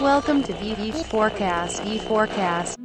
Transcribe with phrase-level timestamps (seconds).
[0.00, 1.82] Welcome to VV Forecast.
[1.82, 2.78] V Forecast.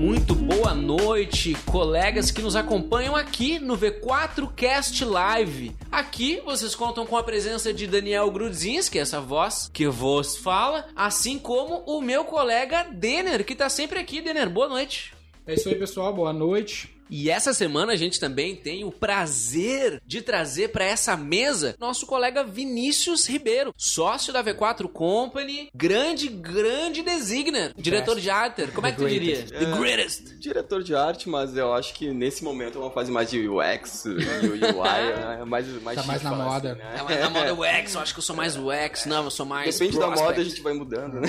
[0.00, 5.76] Muito boa noite, colegas que nos acompanham aqui no V4 Cast Live.
[5.92, 11.38] Aqui vocês contam com a presença de Daniel Grudzinski, essa voz que vos fala, assim
[11.38, 14.20] como o meu colega Denner, que tá sempre aqui.
[14.20, 15.14] Denner, boa noite.
[15.46, 16.12] É isso aí, pessoal.
[16.12, 16.95] Boa noite.
[17.08, 22.06] E essa semana a gente também tem o prazer de trazer para essa mesa nosso
[22.06, 28.66] colega Vinícius Ribeiro, sócio da V4 Company, grande, grande designer, diretor de arte.
[28.68, 29.42] Como é que tu diria?
[29.44, 30.34] The greatest.
[30.38, 34.02] Diretor de arte, mas eu acho que nesse momento é uma fase mais de UX,
[34.04, 35.38] de UI, né?
[35.40, 36.74] é mais, mais Tá mais na moda.
[36.74, 36.96] né?
[36.98, 39.46] É, mas na moda UX, eu acho que eu sou mais UX, não, eu sou
[39.46, 41.28] mais Depende da moda, a gente vai mudando, né?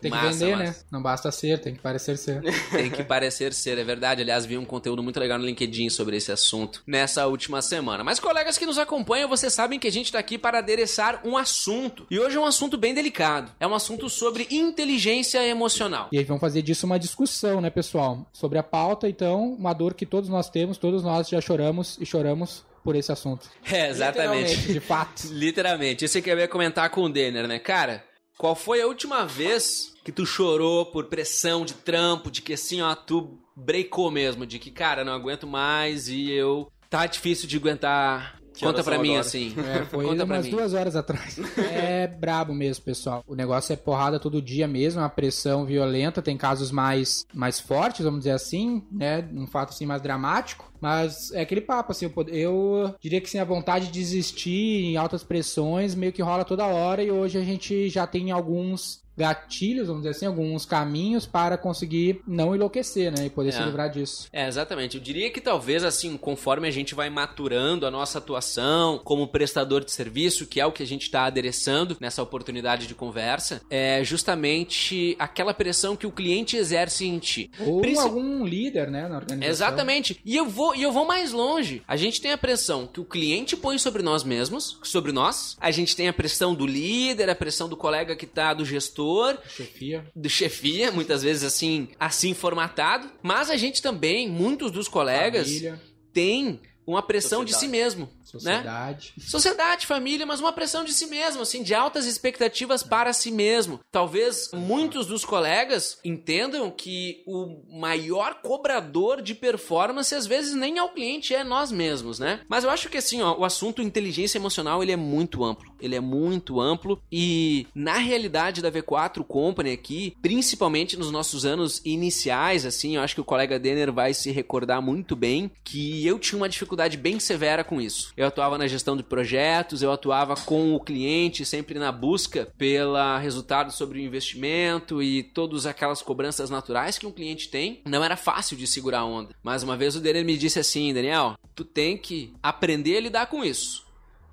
[0.00, 0.70] Tem que Massa, vender, massa.
[0.70, 0.74] né?
[0.90, 2.40] Não basta ser, tem que parecer ser.
[2.70, 4.22] Tem que parecer ser, é verdade.
[4.22, 8.04] Aliás, vi um conteúdo muito legal no LinkedIn sobre esse assunto nessa última semana.
[8.04, 11.36] Mas colegas que nos acompanham, vocês sabem que a gente tá aqui para adereçar um
[11.36, 12.06] assunto.
[12.10, 13.52] E hoje é um assunto bem delicado.
[13.60, 16.08] É um assunto sobre inteligência emocional.
[16.12, 18.26] E aí vamos fazer disso uma discussão, né, pessoal?
[18.32, 22.06] Sobre a pauta, então, uma dor que todos nós temos, todos nós já choramos e
[22.06, 23.48] choramos por esse assunto.
[23.70, 24.72] É, exatamente.
[24.72, 25.22] De fato.
[25.30, 26.04] Literalmente.
[26.04, 27.58] Isso que eu ia comentar com o Denner, né?
[27.58, 28.04] Cara,
[28.36, 32.80] qual foi a última vez que tu chorou por pressão de trampo, de que assim,
[32.80, 36.70] ó, tu breakou mesmo, de que, cara, não aguento mais e eu.
[36.88, 38.38] Tá difícil de aguentar.
[38.52, 39.20] Que Conta pra mim agora?
[39.20, 39.54] assim.
[39.58, 40.50] É, foi Conta umas mim.
[40.50, 41.38] duas horas atrás.
[41.56, 43.22] É brabo mesmo, pessoal.
[43.26, 46.20] O negócio é porrada todo dia mesmo, uma pressão violenta.
[46.20, 49.26] Tem casos mais, mais fortes, vamos dizer assim, né?
[49.32, 50.70] Um fato assim mais dramático.
[50.80, 54.96] Mas é aquele papo, assim, eu, eu diria que sim, a vontade de desistir em
[54.96, 59.86] altas pressões meio que rola toda hora e hoje a gente já tem alguns gatilhos,
[59.88, 63.26] vamos dizer assim, alguns caminhos para conseguir não enlouquecer, né?
[63.26, 63.52] E poder É.
[63.52, 64.28] se livrar disso.
[64.32, 64.96] É, exatamente.
[64.96, 69.84] Eu diria que talvez, assim, conforme a gente vai maturando a nossa atuação como prestador
[69.84, 74.02] de serviço, que é o que a gente está adereçando nessa oportunidade de conversa, é
[74.04, 77.50] justamente aquela pressão que o cliente exerce em ti.
[77.60, 79.50] Ou Princi- algum líder, né, na organização.
[79.50, 80.20] Exatamente.
[80.24, 81.82] E eu vou e eu vou mais longe.
[81.86, 85.56] A gente tem a pressão que o cliente põe sobre nós mesmos, sobre nós.
[85.60, 88.99] A gente tem a pressão do líder, a pressão do colega que tá do gestor,
[89.48, 90.04] Chefia.
[90.14, 93.10] do chefia, muitas vezes assim, assim formatado.
[93.22, 95.80] Mas a gente também, muitos dos colegas Família,
[96.12, 98.56] têm uma pressão de si mesmo, né?
[98.56, 99.14] sociedade.
[99.18, 103.80] Sociedade, família, mas uma pressão de si mesmo, assim, de altas expectativas para si mesmo.
[103.90, 110.82] Talvez muitos dos colegas entendam que o maior cobrador de performance às vezes nem é
[110.82, 112.40] o cliente, é nós mesmos, né?
[112.48, 115.74] Mas eu acho que assim, ó, o assunto inteligência emocional, ele é muito amplo.
[115.80, 121.80] Ele é muito amplo e na realidade da V4 Company aqui, principalmente nos nossos anos
[121.84, 126.18] iniciais, assim, eu acho que o colega Denner vai se recordar muito bem que eu
[126.18, 128.12] tinha uma dificuldade bem severa com isso.
[128.20, 133.16] Eu atuava na gestão de projetos, eu atuava com o cliente, sempre na busca pela
[133.18, 137.80] resultado sobre o investimento e todas aquelas cobranças naturais que um cliente tem.
[137.86, 139.34] Não era fácil de segurar a onda.
[139.42, 143.26] Mas uma vez o Denner me disse assim, Daniel, tu tem que aprender a lidar
[143.28, 143.86] com isso.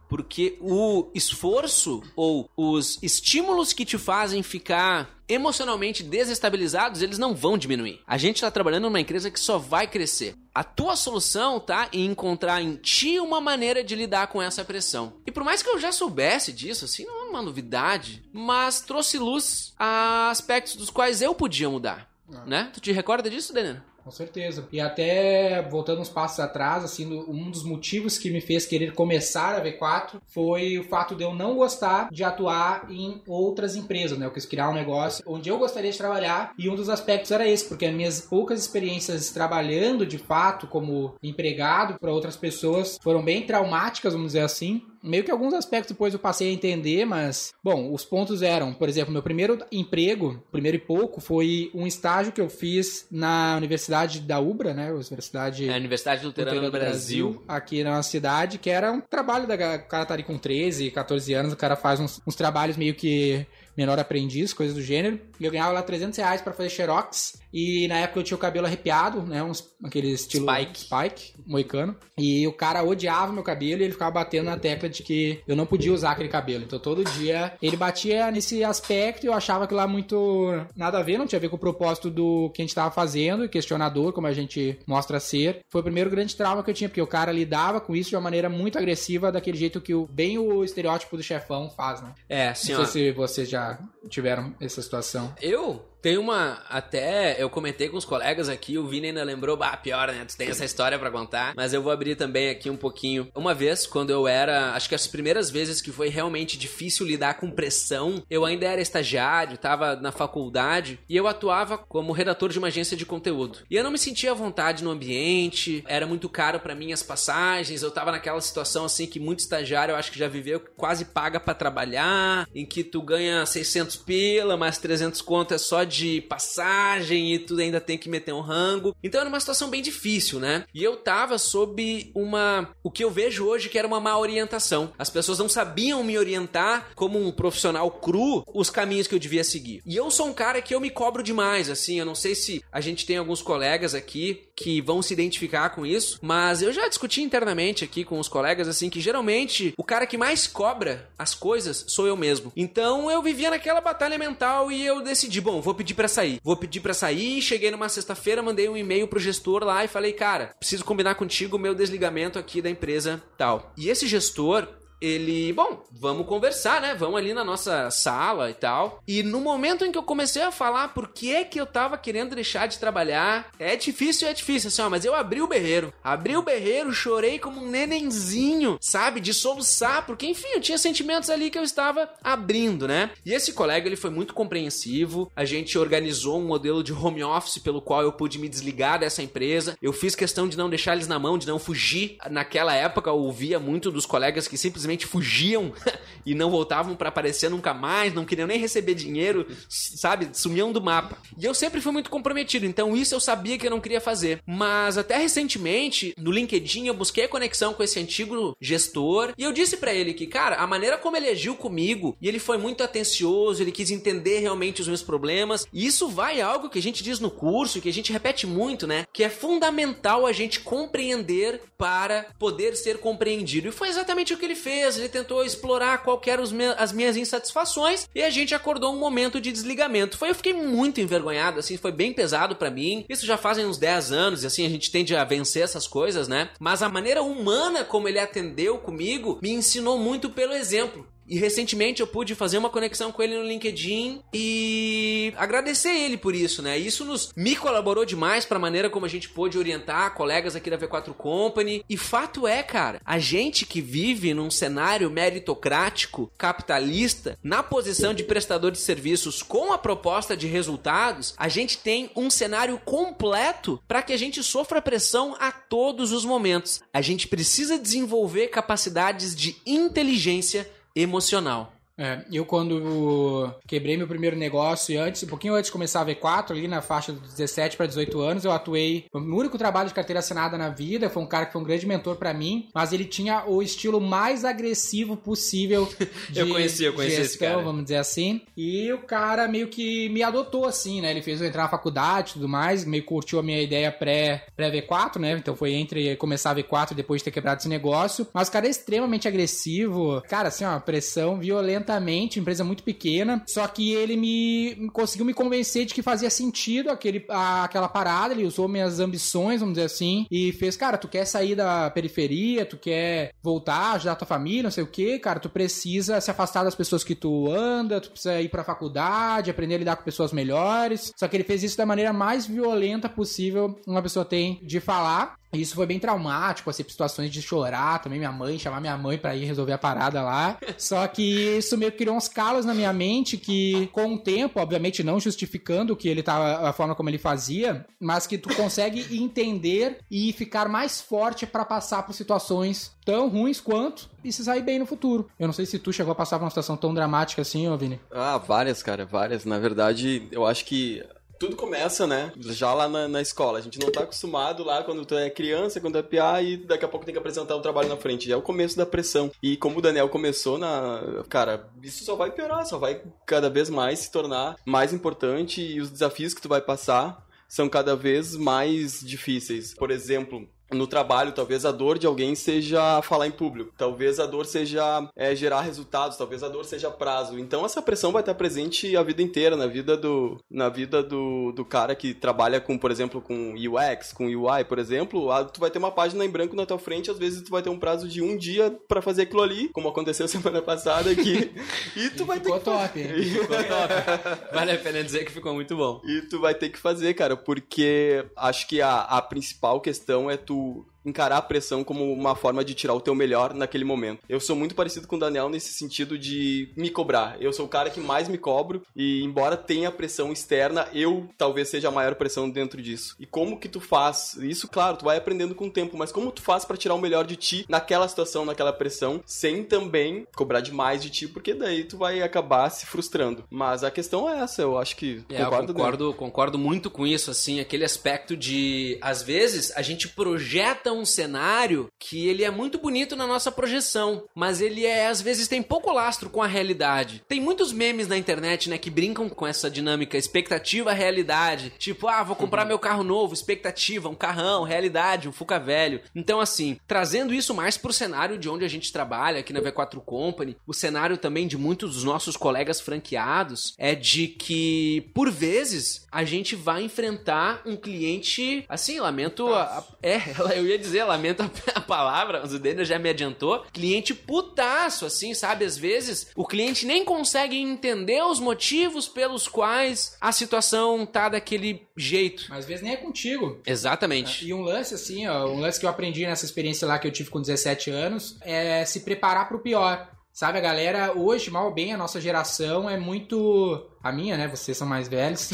[0.10, 7.58] Porque o esforço ou os estímulos que te fazem ficar emocionalmente desestabilizados, eles não vão
[7.58, 8.02] diminuir.
[8.08, 10.36] A gente está trabalhando numa empresa que só vai crescer.
[10.54, 15.14] A tua solução tá em encontrar em ti uma maneira de lidar com essa pressão.
[15.26, 19.18] E por mais que eu já soubesse disso, assim, não é uma novidade, mas trouxe
[19.18, 22.10] luz a aspectos dos quais eu podia mudar.
[22.46, 22.70] Né?
[22.74, 23.78] Tu te recorda disso, Daniel?
[24.08, 24.66] Com certeza.
[24.72, 29.54] E até voltando uns passos atrás, assim, um dos motivos que me fez querer começar
[29.54, 34.26] a V4 foi o fato de eu não gostar de atuar em outras empresas, né?
[34.26, 37.46] Eu quis criar um negócio onde eu gostaria de trabalhar e um dos aspectos era
[37.46, 43.22] esse, porque as minhas poucas experiências trabalhando de fato como empregado para outras pessoas foram
[43.22, 44.84] bem traumáticas, vamos dizer assim.
[45.08, 48.90] Meio que alguns aspectos depois eu passei a entender, mas, bom, os pontos eram, por
[48.90, 54.20] exemplo, meu primeiro emprego, primeiro e pouco, foi um estágio que eu fiz na Universidade
[54.20, 54.92] da UBRA, né?
[54.92, 57.44] Universidade É Universidade Luterana Luterana do Brasil.
[57.48, 61.34] aqui na cidade, que era um trabalho da o cara tá ali com 13, 14
[61.34, 63.46] anos, o cara faz uns, uns trabalhos meio que
[63.78, 65.20] menor aprendiz, coisas do gênero.
[65.40, 67.40] E eu ganhava lá 300 reais pra fazer xerox.
[67.54, 69.44] E na época eu tinha o cabelo arrepiado, né?
[69.44, 70.80] Uns, aquele estilo Spike.
[70.80, 71.96] spike, moicano.
[72.18, 75.56] E o cara odiava meu cabelo e ele ficava batendo na tecla de que eu
[75.56, 76.64] não podia usar aquele cabelo.
[76.64, 81.04] Então todo dia ele batia nesse aspecto e eu achava aquilo lá muito nada a
[81.04, 83.50] ver, não tinha a ver com o propósito do que a gente tava fazendo, e
[83.50, 85.62] questionador, como a gente mostra ser.
[85.70, 88.16] Foi o primeiro grande trauma que eu tinha, porque o cara lidava com isso de
[88.16, 92.14] uma maneira muito agressiva, daquele jeito que o, bem o estereótipo do chefão faz, né?
[92.30, 93.67] É, assim, não sei se vocês já
[94.10, 95.34] tiveram essa situação?
[95.42, 96.64] Eu tenho uma.
[96.70, 100.26] Até eu comentei com os colegas aqui, o Vini ainda lembrou, bah, pior, né?
[100.26, 101.54] Tu tem essa história para contar.
[101.56, 103.28] Mas eu vou abrir também aqui um pouquinho.
[103.36, 104.74] Uma vez, quando eu era.
[104.74, 108.82] Acho que as primeiras vezes que foi realmente difícil lidar com pressão, eu ainda era
[108.82, 113.60] estagiário, tava na faculdade e eu atuava como redator de uma agência de conteúdo.
[113.70, 117.04] E eu não me sentia à vontade no ambiente, era muito caro para mim as
[117.04, 121.06] passagens, eu tava naquela situação assim que muito estagiário eu acho que já viveu, quase
[121.06, 126.22] paga para trabalhar, em que tu ganha 600 pila, mais 300 conto é só de
[126.22, 128.96] passagem e tu ainda tem que meter um rango.
[129.04, 130.66] Então era uma situação bem difícil, né?
[130.74, 132.70] E eu tava sob uma.
[132.84, 134.92] O que eu vejo hoje que era uma má orientação.
[134.98, 139.44] As pessoas não sabiam me orientar como um profissional cru os caminhos que eu devia
[139.44, 139.82] seguir.
[139.86, 142.00] E eu sou um cara que eu me cobro demais, assim.
[142.00, 145.86] Eu não sei se a gente tem alguns colegas aqui que vão se identificar com
[145.86, 150.08] isso, mas eu já discuti internamente aqui com os colegas, assim, que geralmente o cara
[150.08, 152.52] que mais cobra as coisas sou eu mesmo.
[152.56, 156.42] Então eu vivia naquela batalha mental e eu decidi, bom, vou pedir para sair.
[156.44, 157.42] Vou pedir para sair.
[157.42, 161.56] Cheguei numa sexta-feira, mandei um e-mail pro gestor lá e falei, cara, preciso combinar contigo
[161.56, 163.72] o meu desligamento aqui da empresa tal.
[163.78, 164.68] E esse gestor,
[165.00, 166.96] ele, bom, vamos conversar, né?
[166.96, 169.02] Vamos ali na nossa sala e tal.
[169.08, 171.98] E no momento em que eu comecei a falar por que é que eu tava
[171.98, 175.94] querendo deixar de trabalhar, é difícil, é difícil, assim, ó, mas eu abri o berreiro.
[176.04, 179.20] Abri o berreiro, chorei como um nenenzinho, sabe?
[179.20, 183.12] De soluçar, porque enfim, eu tinha sentimentos ali que eu estava abrindo, né?
[183.26, 185.32] E esse colega, ele foi muito compreensivo.
[185.36, 189.22] A gente organizou um modelo de home office pelo qual eu pude me desligar dessa
[189.22, 189.78] empresa.
[189.82, 192.18] Eu fiz questão de não deixar eles na mão, de não fugir.
[192.30, 195.74] Naquela época, eu ouvia muito dos colegas que simplesmente simplesmente fugiam
[196.26, 200.30] e não voltavam para aparecer nunca mais, não queriam nem receber dinheiro, sabe?
[200.34, 201.18] Sumiam do mapa.
[201.38, 204.42] E eu sempre fui muito comprometido, então isso eu sabia que eu não queria fazer.
[204.46, 209.54] Mas até recentemente, no LinkedIn, eu busquei a conexão com esse antigo gestor e eu
[209.54, 212.84] disse para ele que, cara, a maneira como ele agiu comigo e ele foi muito
[212.84, 215.66] atencioso, ele quis entender realmente os meus problemas.
[215.72, 218.86] E isso vai algo que a gente diz no curso, que a gente repete muito,
[218.86, 219.06] né?
[219.14, 223.70] Que é fundamental a gente compreender para poder ser compreendido.
[223.70, 226.44] E foi exatamente o que ele fez ele tentou explorar qual eram
[226.78, 230.18] as minhas insatisfações e a gente acordou um momento de desligamento.
[230.18, 233.06] Foi, eu fiquei muito envergonhado, assim, foi bem pesado para mim.
[233.10, 236.28] Isso já fazem uns 10 anos e assim a gente tende a vencer essas coisas,
[236.28, 236.50] né?
[236.60, 241.08] Mas a maneira humana como ele atendeu comigo me ensinou muito pelo exemplo.
[241.28, 246.34] E recentemente eu pude fazer uma conexão com ele no LinkedIn e agradecer ele por
[246.34, 246.78] isso, né?
[246.78, 250.70] Isso nos me colaborou demais para a maneira como a gente pôde orientar colegas aqui
[250.70, 251.84] da V4 Company.
[251.90, 258.24] E fato é, cara, a gente que vive num cenário meritocrático, capitalista, na posição de
[258.24, 264.02] prestador de serviços com a proposta de resultados, a gente tem um cenário completo para
[264.02, 266.82] que a gente sofra pressão a todos os momentos.
[266.94, 270.70] A gente precisa desenvolver capacidades de inteligência
[271.04, 271.77] emocional.
[271.98, 276.06] É, eu quando quebrei meu primeiro negócio e antes, um pouquinho antes de começar a
[276.06, 279.90] V4, ali na faixa dos 17 para 18 anos, eu atuei, o meu único trabalho
[279.90, 282.70] de carteira assinada na vida, foi um cara que foi um grande mentor para mim,
[282.74, 285.90] mas ele tinha o estilo mais agressivo possível
[286.30, 288.42] de eu conheci, eu conheci gestão, vamos dizer assim.
[288.56, 291.10] E o cara meio que me adotou assim, né?
[291.10, 294.46] Ele fez eu entrar na faculdade e tudo mais, meio curtiu a minha ideia pré,
[294.56, 295.32] pré V4, né?
[295.32, 298.28] Então foi entre começar a V4 e depois de ter quebrado esse negócio.
[298.32, 303.42] Mas o cara é extremamente agressivo, cara, assim, uma pressão violenta lentamente, empresa muito pequena,
[303.48, 308.34] só que ele me conseguiu me convencer de que fazia sentido aquele, a, aquela parada,
[308.34, 312.66] ele usou minhas ambições, vamos dizer assim, e fez, cara, tu quer sair da periferia,
[312.66, 316.64] tu quer voltar, ajudar tua família, não sei o que, cara, tu precisa se afastar
[316.64, 320.34] das pessoas que tu anda, tu precisa ir pra faculdade, aprender a lidar com pessoas
[320.34, 324.80] melhores, só que ele fez isso da maneira mais violenta possível uma pessoa tem de
[324.80, 329.18] falar, isso foi bem traumático, assim, situações de chorar também, minha mãe, chamar minha mãe
[329.18, 330.58] para ir resolver a parada lá.
[330.78, 334.60] Só que isso meio que criou uns calos na minha mente que, com o tempo,
[334.60, 339.06] obviamente não justificando que ele tava, a forma como ele fazia, mas que tu consegue
[339.18, 344.62] entender e ficar mais forte para passar por situações tão ruins quanto e se sair
[344.62, 345.30] bem no futuro.
[345.40, 347.78] Eu não sei se tu chegou a passar por uma situação tão dramática assim, ô
[347.78, 348.00] Vini.
[348.12, 349.46] Ah, várias, cara, várias.
[349.46, 351.02] Na verdade, eu acho que
[351.40, 352.32] tudo começa, né?
[352.38, 353.60] Já lá na, na, escola.
[353.60, 356.86] A gente não tá acostumado lá quando tu é criança, quando é PA e daqui
[356.86, 358.32] a pouco tem que apresentar o um trabalho na frente.
[358.32, 359.32] É o começo da pressão.
[359.42, 361.24] E como o Daniel começou na.
[361.30, 365.80] Cara, isso só vai piorar, só vai cada vez mais se tornar mais importante e
[365.80, 369.74] os desafios que tu vai passar são cada vez mais difíceis.
[369.74, 374.26] Por exemplo, no trabalho, talvez a dor de alguém seja falar em público, talvez a
[374.26, 377.40] dor seja é, gerar resultados, talvez a dor seja prazo.
[377.40, 381.52] Então essa pressão vai estar presente a vida inteira na vida do na vida do,
[381.52, 385.60] do cara que trabalha com, por exemplo, com UX, com UI, por exemplo, ah, tu
[385.60, 387.80] vai ter uma página em branco na tua frente, às vezes tu vai ter um
[387.80, 391.52] prazo de um dia para fazer aquilo ali, como aconteceu semana passada aqui,
[391.96, 393.04] e tu vai ter Ficou que top.
[393.24, 394.54] Ficou top.
[394.54, 396.02] Vale a pena dizer que ficou muito bom.
[396.06, 400.38] E tu vai ter que fazer, cara, porque acho que a, a principal questão é
[400.38, 404.20] tu do encarar a pressão como uma forma de tirar o teu melhor naquele momento.
[404.28, 407.38] Eu sou muito parecido com o Daniel nesse sentido de me cobrar.
[407.40, 411.70] Eu sou o cara que mais me cobro e embora tenha pressão externa, eu talvez
[411.70, 413.16] seja a maior pressão dentro disso.
[413.20, 414.36] E como que tu faz?
[414.42, 417.00] Isso, claro, tu vai aprendendo com o tempo, mas como tu faz para tirar o
[417.02, 421.84] melhor de ti naquela situação, naquela pressão, sem também cobrar demais de ti, porque daí
[421.84, 423.44] tu vai acabar se frustrando.
[423.50, 425.74] Mas a questão é essa, eu acho que É, eu concordo, né?
[425.74, 430.97] concordo, concordo muito com isso, assim, aquele aspecto de, às vezes, a gente projeta um
[431.06, 435.62] cenário que ele é muito bonito na nossa projeção, mas ele é, às vezes, tem
[435.62, 437.24] pouco lastro com a realidade.
[437.28, 441.72] Tem muitos memes na internet, né, que brincam com essa dinâmica, expectativa, realidade.
[441.78, 446.02] Tipo, ah, vou comprar meu carro novo, expectativa, um carrão, realidade, um Fuca velho.
[446.16, 450.00] Então, assim, trazendo isso mais pro cenário de onde a gente trabalha, aqui na V4
[450.02, 456.06] Company, o cenário também de muitos dos nossos colegas franqueados, é de que, por vezes,
[456.12, 460.18] a gente vai enfrentar um cliente, assim, lamento a, a- é,
[460.58, 461.44] eu ia dizer, lamento
[461.74, 466.46] a, palavra, mas o Daniel já me adiantou, cliente putaço, assim, sabe, às vezes o
[466.46, 472.46] cliente nem consegue entender os motivos pelos quais a situação tá daquele jeito.
[472.50, 473.62] Mas às vezes nem é contigo.
[473.66, 474.46] Exatamente.
[474.46, 477.12] E um lance, assim, ó, um lance que eu aprendi nessa experiência lá que eu
[477.12, 480.17] tive com 17 anos é se preparar pro pior.
[480.38, 483.90] Sabe, a galera, hoje, mal ou bem, a nossa geração é muito.
[484.04, 484.48] A minha, né?
[484.48, 485.50] Vocês são mais velhos.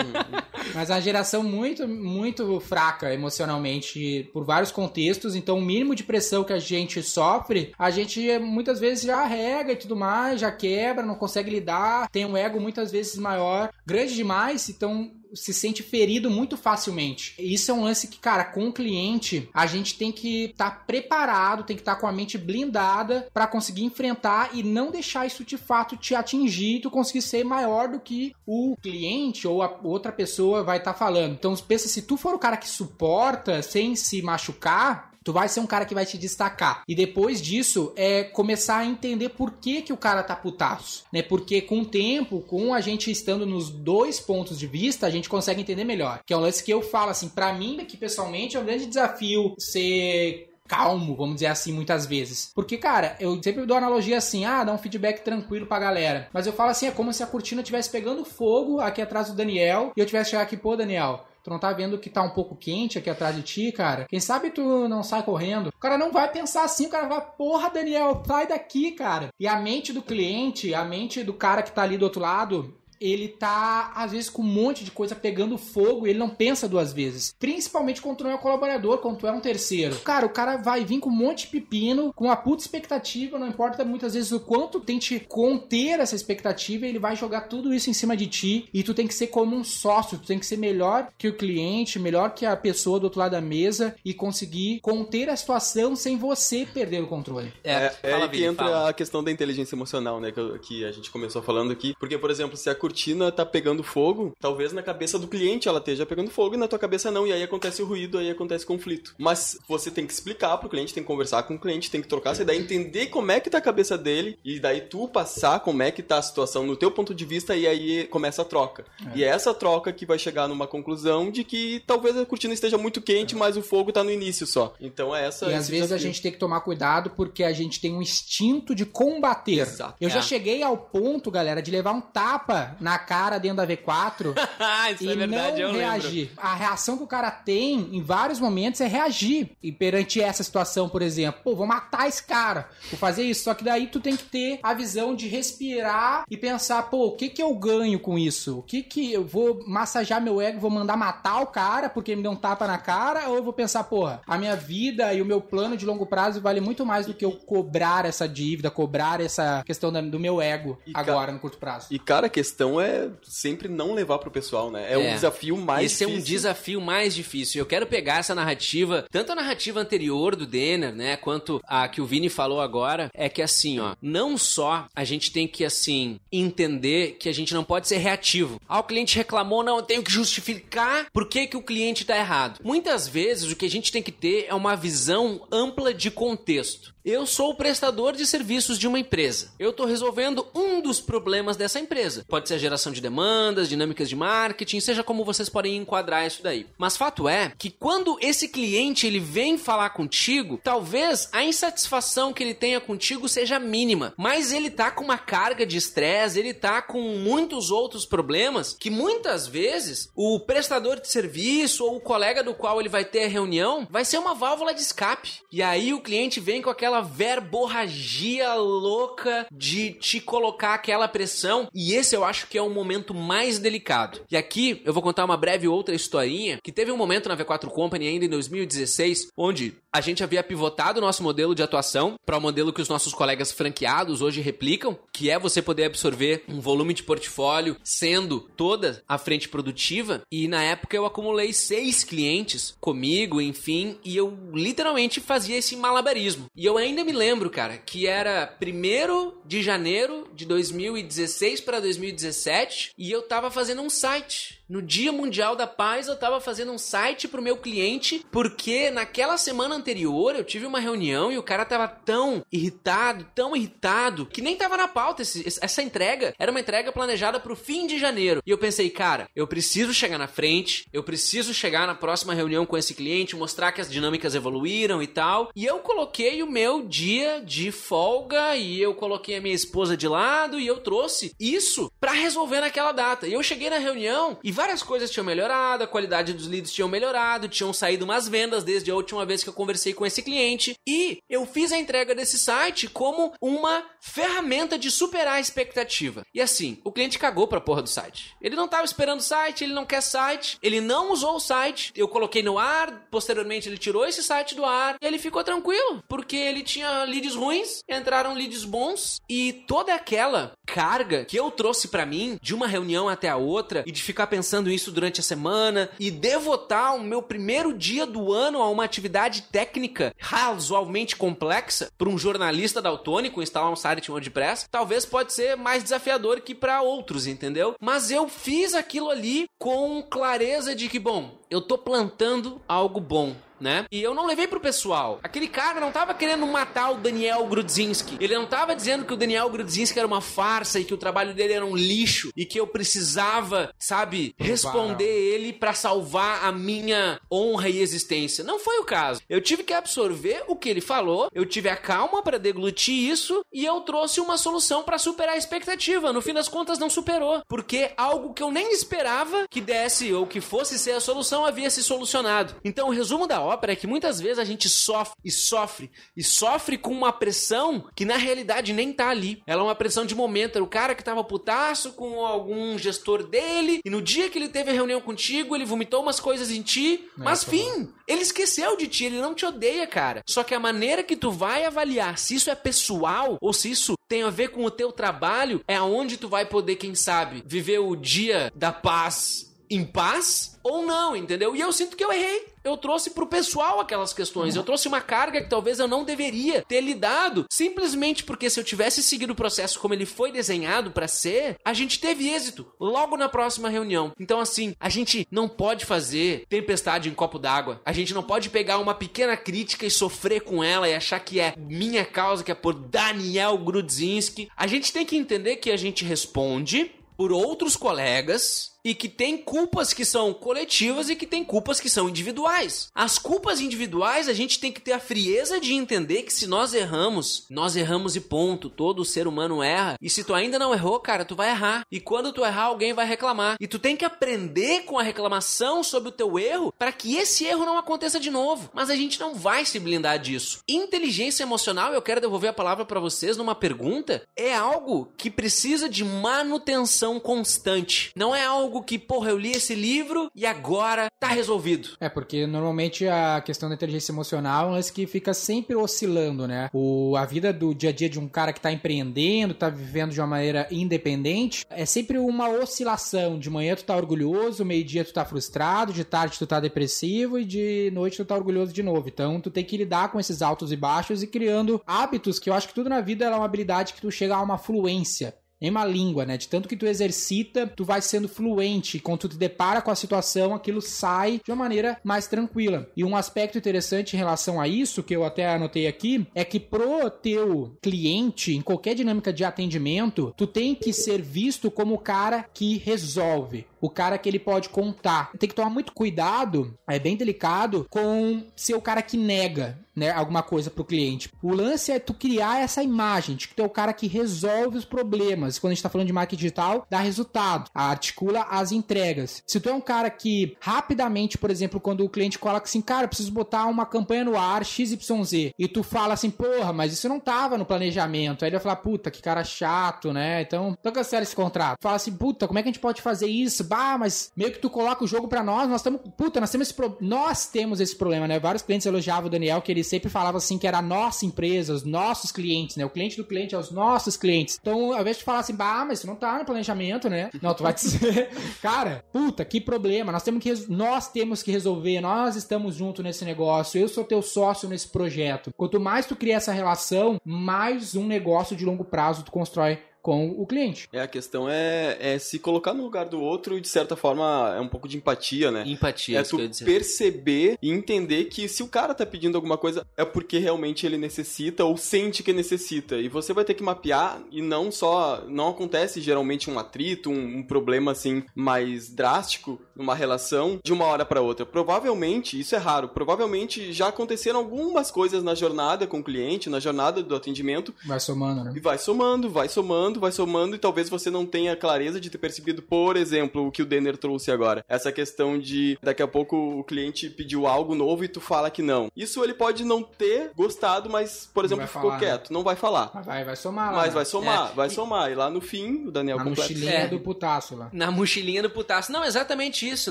[0.74, 5.36] Mas é uma geração muito, muito fraca emocionalmente por vários contextos.
[5.36, 9.72] Então, o mínimo de pressão que a gente sofre, a gente muitas vezes já rega
[9.72, 14.14] e tudo mais, já quebra, não consegue lidar, tem um ego muitas vezes maior, grande
[14.14, 17.34] demais, então se sente ferido muito facilmente.
[17.38, 21.64] Isso é um lance que, cara, com o cliente, a gente tem que estar preparado,
[21.64, 25.56] tem que estar com a mente blindada pra conseguir enfrentar e não deixar isso de
[25.56, 30.62] fato te atingir tu conseguir ser maior do que o cliente ou a outra pessoa
[30.62, 31.34] vai estar falando.
[31.34, 35.60] Então, pensa se tu for o cara que suporta sem se machucar, Tu vai ser
[35.60, 36.82] um cara que vai te destacar.
[36.88, 41.04] E depois disso, é começar a entender por que, que o cara tá putaço.
[41.12, 41.20] Né?
[41.20, 45.28] Porque com o tempo, com a gente estando nos dois pontos de vista, a gente
[45.28, 46.20] consegue entender melhor.
[46.24, 48.86] Que é um lance que eu falo assim, pra mim, aqui pessoalmente, é um grande
[48.86, 52.50] desafio ser calmo, vamos dizer assim, muitas vezes.
[52.54, 56.28] Porque, cara, eu sempre dou analogia assim, ah, dá um feedback tranquilo pra galera.
[56.32, 59.34] Mas eu falo assim, é como se a cortina estivesse pegando fogo aqui atrás do
[59.34, 62.30] Daniel e eu tivesse chegar aqui, pô, Daniel, Tu não tá vendo que tá um
[62.30, 64.06] pouco quente aqui atrás de ti, cara?
[64.08, 65.68] Quem sabe tu não sai correndo?
[65.68, 69.30] O cara não vai pensar assim, o cara vai, porra, Daniel, sai daqui, cara.
[69.38, 72.77] E a mente do cliente, a mente do cara que tá ali do outro lado,
[73.00, 76.68] ele tá, às vezes, com um monte de coisa pegando fogo e ele não pensa
[76.68, 77.34] duas vezes.
[77.38, 79.96] Principalmente quando tu não é um colaborador, quando tu é um terceiro.
[80.00, 83.48] Cara, o cara vai vir com um monte de pepino, com uma puta expectativa, não
[83.48, 87.92] importa muitas vezes o quanto tente conter essa expectativa, ele vai jogar tudo isso em
[87.92, 90.56] cima de ti e tu tem que ser como um sócio, tu tem que ser
[90.56, 94.80] melhor que o cliente, melhor que a pessoa do outro lado da mesa e conseguir
[94.80, 97.52] conter a situação sem você perder o controle.
[97.64, 98.88] É, É, é fala, aí que Vini, entra fala.
[98.88, 100.32] a questão da inteligência emocional, né?
[100.32, 101.94] Que, que a gente começou falando aqui.
[101.98, 105.78] Porque, por exemplo, se a cortina tá pegando fogo, talvez na cabeça do cliente ela
[105.78, 107.26] esteja pegando fogo e na tua cabeça não.
[107.26, 109.14] E aí acontece o ruído, aí acontece conflito.
[109.18, 112.08] Mas você tem que explicar pro cliente, tem que conversar com o cliente, tem que
[112.08, 115.60] trocar essa ideia, entender como é que tá a cabeça dele e daí tu passar
[115.60, 118.44] como é que tá a situação no teu ponto de vista e aí começa a
[118.44, 118.84] troca.
[119.14, 122.78] E é essa troca que vai chegar numa conclusão de que talvez a cortina esteja
[122.78, 124.74] muito quente, mas o fogo tá no início só.
[124.80, 126.06] Então é essa E às vezes a desafio.
[126.06, 129.58] gente tem que tomar cuidado porque a gente tem um instinto de combater.
[129.60, 129.94] Exato.
[130.00, 130.22] Eu já É.
[130.22, 135.04] cheguei ao ponto, galera, de levar um tapa na cara dentro da V4 Ah, isso
[135.04, 135.90] e é verdade, eu não lembro.
[136.00, 136.30] reagir.
[136.36, 139.50] A reação que o cara tem em vários momentos é reagir.
[139.62, 143.44] E perante essa situação, por exemplo, pô, vou matar esse cara, vou fazer isso.
[143.44, 147.12] Só que daí tu tem que ter a visão de respirar e pensar, pô, o
[147.16, 148.58] que que eu ganho com isso?
[148.58, 152.16] O que que eu vou massagear meu ego, vou mandar matar o cara porque ele
[152.18, 153.28] me deu um tapa na cara?
[153.28, 156.40] Ou eu vou pensar, porra, a minha vida e o meu plano de longo prazo
[156.40, 160.40] vale muito mais do que eu cobrar essa dívida, cobrar essa questão da- do meu
[160.40, 161.88] ego E ca- agora no curto prazo.
[161.90, 164.92] E, cara, a questão questão é sempre não levar pro pessoal, né?
[164.92, 165.14] É, um É.
[165.14, 166.34] desafio mais Esse é um difícil.
[166.34, 167.60] desafio mais difícil.
[167.60, 172.00] Eu quero pegar essa narrativa, tanto a narrativa anterior do Denner, né, quanto a que
[172.00, 176.18] o Vini falou agora, é que assim, ó, não só a gente tem que assim
[176.30, 178.60] entender que a gente não pode ser reativo.
[178.68, 182.16] Ah, o cliente reclamou, não, eu tenho que justificar por que, que o cliente tá
[182.16, 182.60] errado.
[182.62, 186.94] Muitas vezes o que a gente tem que ter é uma visão ampla de contexto.
[187.04, 189.52] Eu sou o prestador de serviços de uma empresa.
[189.58, 192.24] Eu estou resolvendo um dos problemas dessa empresa.
[192.28, 196.42] Pode ser a geração de demandas, dinâmicas de marketing, seja como vocês podem enquadrar isso
[196.42, 196.66] daí.
[196.76, 202.42] Mas fato é que quando esse cliente ele vem falar contigo, talvez a insatisfação que
[202.42, 206.82] ele tenha contigo seja mínima, mas ele tá com uma carga de estresse, ele tá
[206.82, 212.54] com muitos outros problemas que muitas vezes o prestador de serviço ou o colega do
[212.54, 215.40] qual ele vai ter a reunião vai ser uma válvula de escape.
[215.50, 221.94] E aí o cliente vem com aquela verborragia louca de te colocar aquela pressão, e
[221.94, 224.20] esse eu acho que é o momento mais delicado.
[224.30, 227.68] E aqui eu vou contar uma breve outra historinha, que teve um momento na V4
[227.68, 232.38] Company ainda em 2016, onde a gente havia pivotado o nosso modelo de atuação para
[232.38, 236.60] o modelo que os nossos colegas franqueados hoje replicam, que é você poder absorver um
[236.60, 240.22] volume de portfólio sendo toda a frente produtiva.
[240.30, 246.46] E na época eu acumulei seis clientes comigo, enfim, e eu literalmente fazia esse malabarismo.
[246.54, 252.92] E eu ainda me lembro, cara, que era 1 de janeiro de 2016 para 2017
[252.96, 254.57] e eu tava fazendo um site.
[254.68, 259.38] No Dia Mundial da Paz, eu tava fazendo um site pro meu cliente, porque naquela
[259.38, 264.42] semana anterior eu tive uma reunião e o cara tava tão irritado, tão irritado, que
[264.42, 266.34] nem tava na pauta esse- essa entrega.
[266.38, 268.42] Era uma entrega planejada pro fim de janeiro.
[268.44, 272.66] E eu pensei, cara, eu preciso chegar na frente, eu preciso chegar na próxima reunião
[272.66, 275.50] com esse cliente, mostrar que as dinâmicas evoluíram e tal.
[275.56, 280.06] E eu coloquei o meu dia de folga e eu coloquei a minha esposa de
[280.06, 283.26] lado e eu trouxe isso pra resolver naquela data.
[283.26, 286.88] E eu cheguei na reunião e várias coisas tinham melhorado, a qualidade dos leads tinham
[286.88, 290.74] melhorado, tinham saído umas vendas desde a última vez que eu conversei com esse cliente
[290.84, 296.22] e eu fiz a entrega desse site como uma ferramenta de superar a expectativa.
[296.34, 298.34] E assim, o cliente cagou pra porra do site.
[298.42, 301.92] Ele não tava esperando o site, ele não quer site, ele não usou o site,
[301.94, 306.02] eu coloquei no ar, posteriormente ele tirou esse site do ar e ele ficou tranquilo,
[306.08, 311.86] porque ele tinha leads ruins, entraram leads bons e toda aquela carga que eu trouxe
[311.86, 315.22] pra mim de uma reunião até a outra e de ficar pensando isso durante a
[315.22, 321.90] semana e devotar o meu primeiro dia do ano a uma atividade técnica razoavelmente complexa
[321.96, 326.82] para um jornalista daltônico instalar um site WordPress, talvez pode ser mais desafiador que para
[326.82, 327.74] outros, entendeu?
[327.80, 333.34] Mas eu fiz aquilo ali com clareza de que, bom, eu tô plantando algo bom
[333.60, 333.86] né?
[333.90, 335.18] E eu não levei pro pessoal.
[335.22, 338.16] Aquele cara não tava querendo matar o Daniel Grudzinski.
[338.20, 341.34] Ele não tava dizendo que o Daniel Grudzinski era uma farsa e que o trabalho
[341.34, 347.20] dele era um lixo e que eu precisava, sabe, responder ele pra salvar a minha
[347.30, 348.44] honra e existência.
[348.44, 349.20] Não foi o caso.
[349.28, 353.42] Eu tive que absorver o que ele falou, eu tive a calma pra deglutir isso
[353.52, 356.12] e eu trouxe uma solução pra superar a expectativa.
[356.12, 360.26] No fim das contas não superou, porque algo que eu nem esperava que desse ou
[360.26, 362.56] que fosse ser a solução havia se solucionado.
[362.64, 366.22] Então, o resumo da ópera é que muitas vezes a gente sofre e sofre e
[366.22, 369.42] sofre com uma pressão que na realidade nem tá ali.
[369.46, 370.56] Ela é uma pressão de momento.
[370.56, 374.48] Era o cara que tava putaço com algum gestor dele e no dia que ele
[374.48, 377.08] teve a reunião contigo, ele vomitou umas coisas em ti.
[377.16, 380.22] Mas, fim, ele esqueceu de ti, ele não te odeia, cara.
[380.28, 383.94] Só que a maneira que tu vai avaliar se isso é pessoal ou se isso
[384.08, 387.78] tem a ver com o teu trabalho é aonde tu vai poder, quem sabe, viver
[387.78, 391.56] o dia da paz em paz ou não, entendeu?
[391.56, 392.46] E eu sinto que eu errei.
[392.62, 394.54] Eu trouxe pro pessoal aquelas questões.
[394.54, 398.64] Eu trouxe uma carga que talvez eu não deveria ter lidado, simplesmente porque se eu
[398.64, 403.16] tivesse seguido o processo como ele foi desenhado para ser, a gente teve êxito logo
[403.16, 404.12] na próxima reunião.
[404.20, 407.80] Então assim, a gente não pode fazer tempestade em copo d'água.
[407.86, 411.40] A gente não pode pegar uma pequena crítica e sofrer com ela e achar que
[411.40, 414.50] é minha causa, que é por Daniel Grudzinski.
[414.54, 419.36] A gente tem que entender que a gente responde por outros colegas e que tem
[419.36, 422.88] culpas que são coletivas e que tem culpas que são individuais.
[422.94, 426.74] As culpas individuais a gente tem que ter a frieza de entender que se nós
[426.74, 428.70] erramos, nós erramos e ponto.
[428.70, 429.96] Todo ser humano erra.
[430.00, 431.84] E se tu ainda não errou, cara, tu vai errar.
[431.90, 433.56] E quando tu errar, alguém vai reclamar.
[433.60, 437.44] E tu tem que aprender com a reclamação sobre o teu erro para que esse
[437.44, 438.70] erro não aconteça de novo.
[438.72, 440.60] Mas a gente não vai se blindar disso.
[440.68, 445.88] Inteligência emocional, eu quero devolver a palavra para vocês numa pergunta, é algo que precisa
[445.88, 448.12] de manutenção constante.
[448.14, 451.90] Não é algo pouco que, porra, eu li esse livro e agora tá resolvido.
[452.00, 456.70] É, porque normalmente a questão da inteligência emocional é que fica sempre oscilando, né?
[456.72, 460.12] O, a vida do dia a dia de um cara que tá empreendendo, tá vivendo
[460.12, 463.38] de uma maneira independente, é sempre uma oscilação.
[463.38, 467.44] De manhã tu tá orgulhoso, meio-dia tu tá frustrado, de tarde tu tá depressivo e
[467.44, 469.08] de noite tu tá orgulhoso de novo.
[469.08, 472.54] Então tu tem que lidar com esses altos e baixos e criando hábitos que eu
[472.54, 475.70] acho que tudo na vida é uma habilidade que tu chega a uma fluência em
[475.70, 476.36] uma língua, né?
[476.36, 478.98] De tanto que tu exercita, tu vai sendo fluente.
[478.98, 482.88] Quando tu te depara com a situação, aquilo sai de uma maneira mais tranquila.
[482.96, 486.60] E um aspecto interessante em relação a isso, que eu até anotei aqui, é que
[486.60, 491.98] pro teu cliente, em qualquer dinâmica de atendimento, tu tem que ser visto como o
[491.98, 495.30] cara que resolve o cara que ele pode contar.
[495.38, 499.78] Tem que tomar muito cuidado, é bem delicado, com ser o cara que nega.
[499.98, 501.28] Né, alguma coisa pro cliente.
[501.42, 504.78] O lance é tu criar essa imagem de que tu é o cara que resolve
[504.78, 505.58] os problemas.
[505.58, 509.42] Quando a gente tá falando de marketing digital, dá resultado, articula as entregas.
[509.44, 513.08] Se tu é um cara que rapidamente, por exemplo, quando o cliente coloca assim, cara,
[513.08, 517.18] preciso botar uma campanha no ar XYZ, e tu fala assim, porra, mas isso não
[517.18, 518.44] tava no planejamento.
[518.44, 520.42] Aí ele vai falar, puta, que cara chato, né?
[520.42, 521.76] Então, então cancela esse contrato.
[521.82, 523.64] Fala assim, puta, como é que a gente pode fazer isso?
[523.68, 526.68] Bah, mas meio que tu coloca o jogo para nós, nós estamos, puta, nós temos
[526.68, 526.96] esse pro...
[527.00, 528.38] nós temos esse problema, né?
[528.38, 531.72] Vários clientes elogiavam o Daniel que ele sempre falava assim que era a nossa empresa,
[531.72, 532.84] os nossos clientes, né?
[532.84, 534.58] O cliente do cliente é os nossos clientes.
[534.60, 537.30] Então, ao invés de falar assim, bah, mas isso não tá no planejamento, né?
[537.42, 538.30] Não, tu vai dizer,
[538.62, 543.24] cara, puta, que problema, nós temos que nós temos que resolver, nós estamos juntos nesse
[543.24, 545.52] negócio, eu sou teu sócio nesse projeto.
[545.56, 549.78] Quanto mais tu cria essa relação, mais um negócio de longo prazo tu constrói
[550.08, 550.88] com o cliente.
[550.90, 554.54] É, a questão é, é se colocar no lugar do outro e, de certa forma,
[554.56, 555.64] é um pouco de empatia, né?
[555.66, 560.06] Empatia, é tu perceber e entender que se o cara tá pedindo alguma coisa é
[560.06, 562.96] porque realmente ele necessita ou sente que necessita.
[562.96, 565.24] E você vai ter que mapear e não só.
[565.28, 570.86] Não acontece geralmente um atrito, um, um problema assim mais drástico numa relação de uma
[570.86, 571.44] hora para outra.
[571.44, 576.60] Provavelmente, isso é raro, provavelmente já aconteceram algumas coisas na jornada com o cliente, na
[576.60, 577.74] jornada do atendimento.
[577.86, 578.52] Vai somando, né?
[578.56, 582.08] E vai somando, vai somando somando, vai somando e talvez você não tenha clareza de
[582.08, 584.64] ter percebido, por exemplo, o que o Denner trouxe agora.
[584.68, 588.62] Essa questão de daqui a pouco o cliente pediu algo novo e tu fala que
[588.62, 588.90] não.
[588.96, 591.98] Isso ele pode não ter gostado, mas, por exemplo, ficou falar, né?
[591.98, 592.34] quieto, né?
[592.34, 592.90] não vai falar.
[592.94, 593.76] Mas vai, vai somar lá.
[593.76, 593.94] Mas né?
[593.94, 594.54] vai somar, é.
[594.54, 594.70] vai e...
[594.70, 595.10] somar.
[595.10, 596.86] E lá no fim, o Daniel Na mochilinha é.
[596.86, 597.68] do putaço lá.
[597.72, 598.92] Na mochilinha do putaço.
[598.92, 599.90] Não, exatamente isso,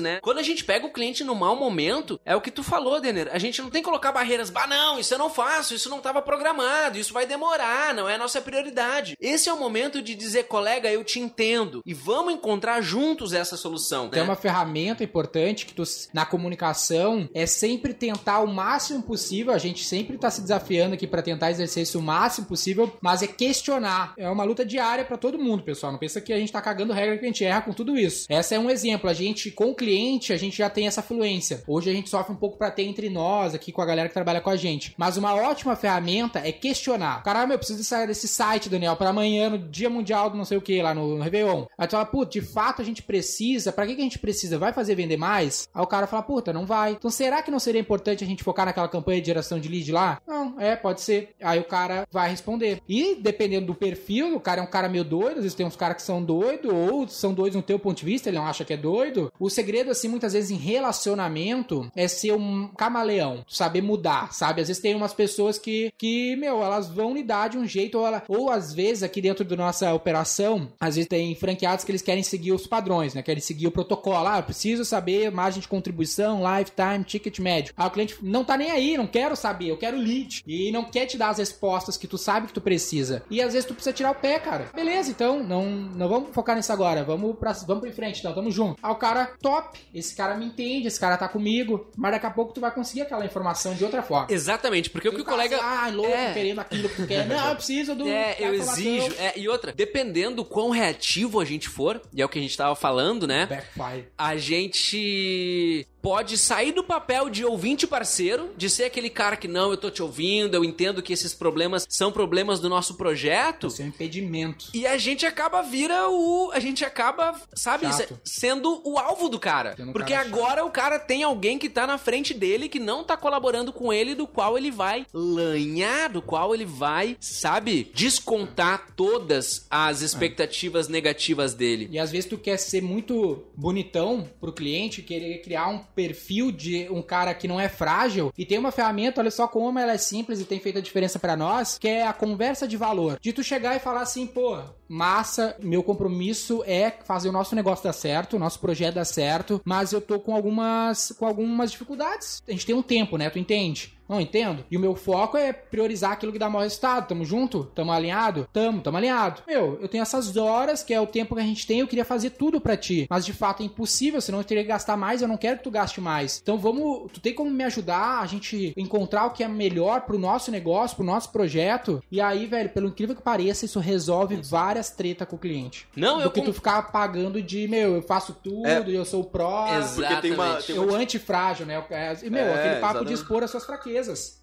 [0.00, 0.20] né?
[0.20, 3.28] Quando a gente pega o cliente no mau momento, é o que tu falou, Denner.
[3.32, 4.50] A gente não tem que colocar barreiras.
[4.50, 8.14] Bah, não, isso eu não faço, isso não estava programado, isso vai demorar, não é
[8.14, 9.16] a nossa prioridade.
[9.20, 11.82] Esse é o momento de dizer, colega, eu te entendo.
[11.84, 14.08] E vamos encontrar juntos essa solução.
[14.08, 14.28] Tem né?
[14.28, 19.52] uma ferramenta importante que tu, na comunicação é sempre tentar o máximo possível.
[19.52, 23.22] A gente sempre está se desafiando aqui para tentar exercer isso o máximo possível, mas
[23.22, 24.14] é questionar.
[24.18, 25.92] É uma luta diária para todo mundo, pessoal.
[25.92, 28.26] Não pensa que a gente tá cagando regra que a gente erra com tudo isso.
[28.28, 29.08] Essa é um exemplo.
[29.08, 31.62] A gente, com o cliente, a gente já tem essa fluência.
[31.66, 34.14] Hoje a gente sofre um pouco para ter entre nós aqui com a galera que
[34.14, 34.94] trabalha com a gente.
[34.96, 37.22] Mas uma ótima ferramenta é questionar.
[37.22, 40.58] Caramba, eu preciso sair desse site, Daniel, para amanhã, no Dia Mundial do não sei
[40.58, 41.64] o que lá no, no Réveillon.
[41.76, 44.58] Aí tu fala, puta, de fato a gente precisa, pra que, que a gente precisa?
[44.58, 45.68] Vai fazer vender mais?
[45.72, 46.92] Aí o cara fala, puta, não vai.
[46.92, 49.90] Então será que não seria importante a gente focar naquela campanha de geração de lead
[49.92, 50.20] lá?
[50.26, 51.30] Não, é, pode ser.
[51.40, 52.82] Aí o cara vai responder.
[52.88, 55.76] E dependendo do perfil, o cara é um cara meio doido, às vezes tem uns
[55.76, 58.64] caras que são doidos, ou são doidos no teu ponto de vista, ele não acha
[58.64, 59.32] que é doido.
[59.38, 64.60] O segredo, assim, muitas vezes em relacionamento é ser um camaleão, saber mudar, sabe?
[64.60, 68.06] Às vezes tem umas pessoas que, que meu, elas vão lidar de um jeito, ou,
[68.06, 72.02] ela, ou às vezes aqui dentro da nossa operação às vezes tem franqueados que eles
[72.02, 73.22] querem seguir os padrões, né?
[73.22, 74.26] Querem seguir o protocolo.
[74.26, 77.74] Ah, eu preciso saber margem de contribuição, lifetime, ticket médio.
[77.76, 80.42] Ah, o cliente não tá nem aí, não quero saber, eu quero lead.
[80.46, 83.22] E não quer te dar as respostas que tu sabe que tu precisa.
[83.30, 84.70] E às vezes tu precisa tirar o pé, cara.
[84.74, 87.04] Beleza, então, não, não vamos focar nisso agora.
[87.04, 88.78] Vamos pra, vamos pra frente, então, tamo junto.
[88.82, 89.78] Ah, o cara, top.
[89.94, 91.90] Esse cara me entende, esse cara tá comigo.
[91.96, 94.28] Mas daqui a pouco tu vai conseguir aquela informação de outra forma.
[94.30, 95.56] Exatamente, porque o que o colega.
[95.56, 96.32] Assim, ah, louco, é.
[96.32, 97.26] querendo aquilo que tu quer.
[97.26, 98.08] Não, eu preciso do.
[98.08, 99.14] É, eu exijo.
[99.18, 102.42] É, e outra, dependendo do quão reativo a gente for, e é o que a
[102.42, 103.46] gente tava falando, né?
[103.46, 104.04] Backfire.
[104.16, 109.72] A gente pode sair do papel de ouvinte parceiro, de ser aquele cara que não,
[109.72, 113.66] eu tô te ouvindo, eu entendo que esses problemas são problemas do nosso projeto.
[113.66, 114.70] Isso é um impedimento.
[114.72, 118.18] E a gente acaba vira o, a gente acaba, sabe, chato.
[118.24, 119.76] sendo o alvo do cara.
[119.92, 120.66] Porque cara agora chato.
[120.66, 124.14] o cara tem alguém que tá na frente dele que não tá colaborando com ele,
[124.14, 130.90] do qual ele vai lanhar, do qual ele vai, sabe, descontar todas as expectativas é.
[130.90, 131.86] negativas dele.
[131.92, 136.88] E às vezes tu quer ser muito bonitão pro cliente, querer criar um perfil de
[136.92, 139.98] um cara que não é frágil e tem uma ferramenta, olha só como ela é
[139.98, 143.18] simples e tem feito a diferença para nós, que é a conversa de valor.
[143.20, 147.82] De tu chegar e falar assim, pô, massa, meu compromisso é fazer o nosso negócio
[147.82, 152.44] dar certo, o nosso projeto dar certo, mas eu tô com algumas, com algumas dificuldades.
[152.46, 153.28] A gente tem um tempo, né?
[153.28, 153.97] Tu entende?
[154.08, 154.64] Não entendo.
[154.70, 157.06] E o meu foco é priorizar aquilo que dá maior resultado.
[157.08, 157.64] Tamo junto?
[157.74, 158.48] Tamo alinhado?
[158.52, 159.42] Tamo, tamo alinhado.
[159.46, 162.04] Meu, eu tenho essas horas, que é o tempo que a gente tem, eu queria
[162.04, 163.06] fazer tudo para ti.
[163.10, 165.64] Mas de fato é impossível, senão eu teria que gastar mais, eu não quero que
[165.64, 166.38] tu gaste mais.
[166.42, 170.18] Então vamos, tu tem como me ajudar a gente encontrar o que é melhor pro
[170.18, 172.02] nosso negócio, pro nosso projeto.
[172.10, 175.86] E aí, velho, pelo incrível que pareça, isso resolve várias tretas com o cliente.
[175.96, 178.82] Não, Do eu que com- tu ficar pagando de, meu, eu faço tudo, É.
[178.88, 179.66] eu sou o pró.
[179.94, 180.66] Porque tem uma, Exatamente.
[180.66, 181.84] tem Eu uma, antifrágil, né?
[181.90, 183.08] É, E, meu, É, aquele papo exatamente.
[183.08, 183.97] de expor as suas fraquezas.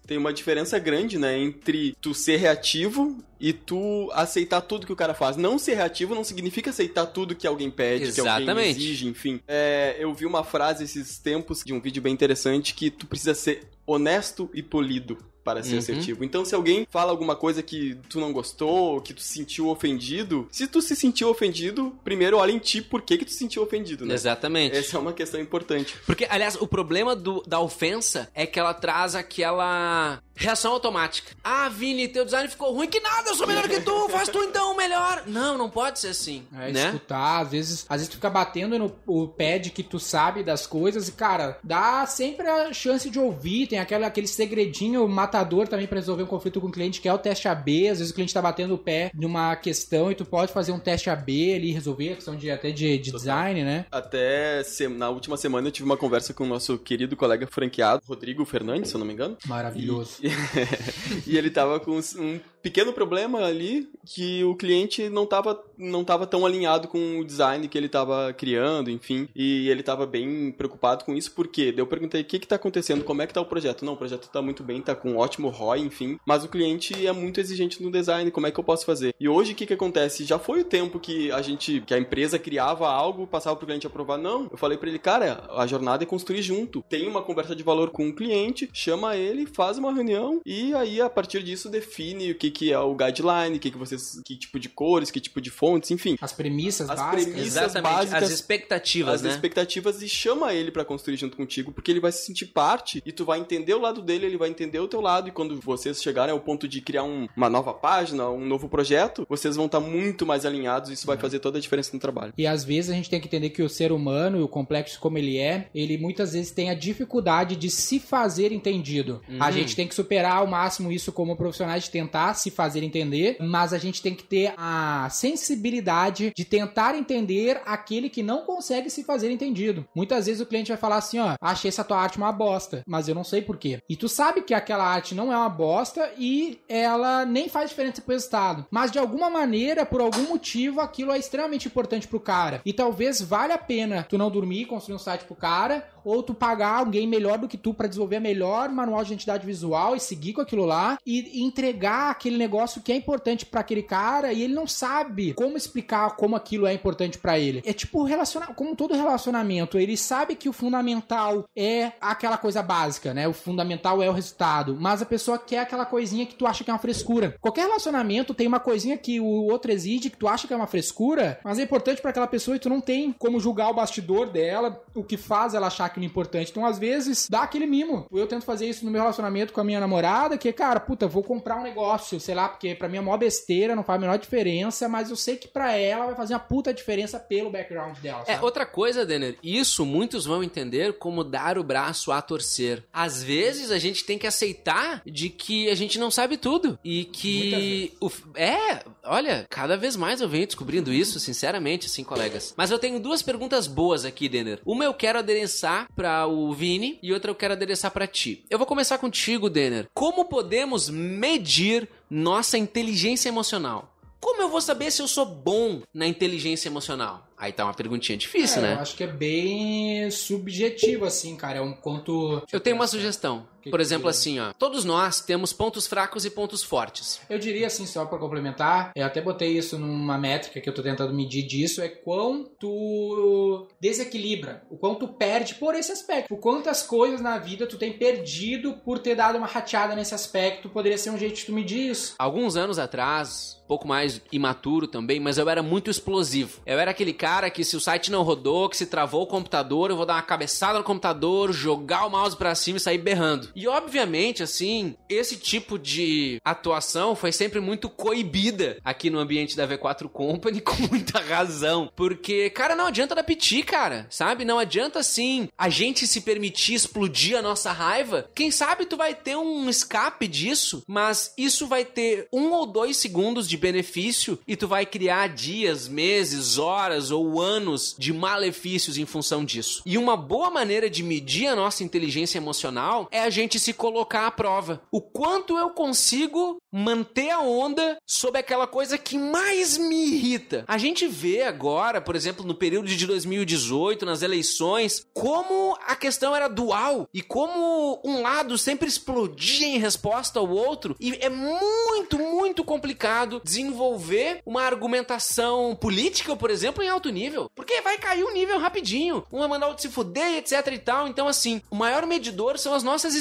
[0.06, 4.96] Tem uma diferença grande, né, entre tu ser reativo e tu aceitar tudo que o
[4.96, 5.36] cara faz.
[5.36, 8.78] Não ser reativo não significa aceitar tudo que alguém pede, que alguém Exatamente.
[8.78, 9.40] exige, enfim.
[9.46, 13.34] É, eu vi uma frase esses tempos de um vídeo bem interessante que tu precisa
[13.34, 15.78] ser honesto e polido para ser Uhum.
[15.78, 16.24] assertivo.
[16.24, 20.48] Então, se alguém fala alguma coisa que tu não gostou, que tu se sentiu ofendido,
[20.50, 23.62] se tu se sentiu ofendido, primeiro olha em ti por que que tu se sentiu
[23.62, 24.12] ofendido, né?
[24.12, 24.76] Exatamente.
[24.76, 25.94] Essa é uma questão importante.
[26.04, 31.32] Porque, aliás, o problema do- da ofensa é que ela traz aquela reação automática.
[31.42, 34.38] Ah, Vini, teu design ficou ruim, que nada, eu sou melhor que tu, faz tu
[34.42, 35.24] então melhor.
[35.26, 36.86] Não, não pode ser assim, É, né?
[36.86, 40.66] escutar, às vezes, às vezes tu fica batendo no o pad que tu sabe das
[40.66, 45.86] coisas e, cara, dá sempre a chance de ouvir, tem aquele, aquele segredinho matador também
[45.86, 48.14] pra resolver um conflito com o cliente, que é o teste AB, às vezes o
[48.14, 51.72] cliente tá batendo o pé numa questão e tu pode fazer um teste AB ali,
[51.72, 53.86] resolver a questão de, até de, de design, né?
[53.90, 58.02] Até se- na última semana eu tive uma conversa com o nosso querido colega franqueado,
[58.06, 59.36] Rodrigo Fernandes, se eu não me engano.
[59.46, 60.16] Maravilhoso.
[60.22, 60.25] e
[61.36, 66.44] ele tava com um pequeno problema ali que o cliente não tava, não tava tão
[66.44, 69.28] alinhado com o design que ele tava criando, enfim.
[69.36, 73.04] E ele tava bem preocupado com isso, porque eu perguntei o que que tá acontecendo,
[73.04, 73.84] como é que tá o projeto.
[73.84, 76.18] Não, o projeto tá muito bem, tá com um ótimo ROI, enfim.
[76.26, 79.14] Mas o cliente é muito exigente no design, como é que eu posso fazer?
[79.20, 80.24] E hoje o que que acontece?
[80.24, 83.86] Já foi o tempo que a gente, que a empresa criava algo, passava pro cliente
[83.86, 84.18] aprovar.
[84.18, 86.84] Não, eu falei pra ele, cara, a jornada é construir junto.
[86.88, 91.00] Tem uma conversa de valor com o cliente, chama ele, faz uma reunião e aí
[91.00, 94.34] a partir disso define o que que é o guideline, o que que vocês, que
[94.36, 96.16] tipo de cores, que tipo de fontes, enfim.
[96.20, 97.24] As premissas As básicas.
[97.24, 99.30] premissas Exatamente, básicas, as expectativas, as né?
[99.30, 103.12] expectativas e chama ele pra construir junto contigo, porque ele vai se sentir parte e
[103.12, 106.02] tu vai entender o lado dele, ele vai entender o teu lado e quando vocês
[106.02, 109.80] chegarem ao ponto de criar um- uma nova página, um novo projeto, vocês vão estar
[109.80, 112.32] muito mais alinhados e isso vai fazer toda a diferença no trabalho.
[112.38, 114.98] E às vezes a gente tem que entender que o ser humano, e o complexo
[114.98, 119.20] como ele é, ele muitas vezes tem a dificuldade de se fazer entendido.
[119.38, 119.52] A Uhum.
[119.52, 123.72] gente tem que superar ao máximo isso como profissionais de tentar se fazer entender, mas
[123.72, 129.04] a gente tem que ter a sensibilidade de tentar entender aquele que não consegue se
[129.04, 129.86] fazer entendido.
[129.94, 133.08] Muitas vezes o cliente vai falar assim, ó, achei essa tua arte uma bosta, mas
[133.08, 133.80] eu não sei por quê.
[133.88, 138.00] E tu sabe que aquela arte não é uma bosta e ela nem faz diferença
[138.00, 138.66] pro resultado.
[138.70, 142.60] Mas de alguma maneira, por algum motivo, aquilo é extremamente importante pro cara.
[142.64, 146.22] E talvez valha a pena tu não dormir e construir um site pro cara, ou
[146.22, 150.00] tu pagar alguém melhor do que tu pra desenvolver melhor manual de identidade visual e
[150.00, 154.42] seguir com aquilo lá e entregar aquele negócio que é importante pra aquele cara e
[154.42, 157.62] ele não sabe como explicar como aquilo é importante pra ele.
[157.64, 163.14] É tipo relacionar, como todo relacionamento, ele sabe que o fundamental é aquela coisa básica,
[163.14, 163.26] né?
[163.28, 166.70] O fundamental é o resultado, mas a pessoa quer aquela coisinha que tu acha que
[166.70, 167.36] é uma frescura.
[167.40, 170.66] Qualquer relacionamento tem uma coisinha que o outro exige que tu acha que é uma
[170.66, 174.30] frescura, mas é importante pra aquela pessoa e tu não tem como julgar o bastidor
[174.30, 176.50] dela, o que faz ela achar aquilo importante.
[176.50, 178.06] Então, às vezes, dá aquele mimo.
[178.12, 181.22] Eu tento fazer isso no meu relacionamento com a minha namorada, que, cara, puta, vou
[181.22, 184.18] comprar um negócio, sei lá, porque pra mim é mó besteira, não faz a menor
[184.18, 188.22] diferença, mas eu sei que pra ela vai fazer uma puta diferença pelo background dela.
[188.26, 188.44] É, sabe?
[188.44, 192.84] outra coisa, Denner, isso muitos vão entender como dar o braço a torcer.
[192.92, 197.04] Às vezes a gente tem que aceitar de que a gente não sabe tudo e
[197.04, 202.54] que o, é, olha, cada vez mais eu venho descobrindo isso, sinceramente, assim, colegas.
[202.56, 204.60] Mas eu tenho duas perguntas boas aqui, Denner.
[204.64, 208.44] Uma eu quero adereçar para o Vini e outra eu quero adereçar para ti.
[208.50, 209.88] Eu vou começar contigo, Denner.
[209.94, 213.92] Como podemos medir nossa inteligência emocional?
[214.20, 217.26] Como eu vou saber se eu sou bom na inteligência emocional?
[217.38, 218.74] Aí tá uma perguntinha difícil, É, né?
[218.74, 221.58] Eu acho que é bem subjetivo, assim, cara.
[221.58, 222.42] É um quanto.
[222.50, 223.46] Eu tenho uma sugestão.
[223.66, 224.52] Que Por que exemplo, assim, ó.
[224.52, 227.20] Todos nós temos pontos fracos e pontos fortes.
[227.28, 230.84] Eu diria assim, só pra complementar, eu até botei isso numa métrica que eu tô
[230.84, 236.32] tentando medir disso, é quanto desequilibra, o quanto perde por esse aspecto.
[236.32, 240.68] O quantas coisas na vida tu tem perdido por ter dado uma rateada nesse aspecto,
[240.68, 242.14] poderia ser um jeito de tu medir isso.
[242.20, 246.60] Alguns anos atrás, um pouco mais imaturo também, mas eu era muito explosivo.
[246.64, 249.90] Eu era aquele cara que se o site não rodou, que se travou o computador,
[249.90, 253.55] eu vou dar uma cabeçada no computador, jogar o mouse pra cima e sair berrando.
[253.56, 259.66] E obviamente, assim, esse tipo de atuação foi sempre muito coibida aqui no ambiente da
[259.66, 261.90] V4 Company, com muita razão.
[261.96, 264.44] Porque, cara, não adianta dar piti, cara, sabe?
[264.44, 268.28] Não adianta, assim, a gente se permitir explodir a nossa raiva.
[268.34, 272.98] Quem sabe tu vai ter um escape disso, mas isso vai ter um ou dois
[272.98, 279.06] segundos de benefício e tu vai criar dias, meses, horas ou anos de malefícios em
[279.06, 279.82] função disso.
[279.86, 284.26] E uma boa maneira de medir a nossa inteligência emocional é a gente se colocar
[284.26, 284.82] à prova.
[284.90, 290.64] O quanto eu consigo manter a onda sobre aquela coisa que mais me irrita.
[290.68, 296.36] A gente vê agora, por exemplo, no período de 2018, nas eleições, como a questão
[296.36, 302.18] era dual e como um lado sempre explodia em resposta ao outro e é muito,
[302.18, 308.28] muito complicado desenvolver uma argumentação política, por exemplo, em alto nível, porque vai cair o
[308.28, 309.24] um nível rapidinho.
[309.32, 311.08] Um vai mandar outro se fuder, etc e tal.
[311.08, 313.14] Então, assim, o maior medidor são as nossas.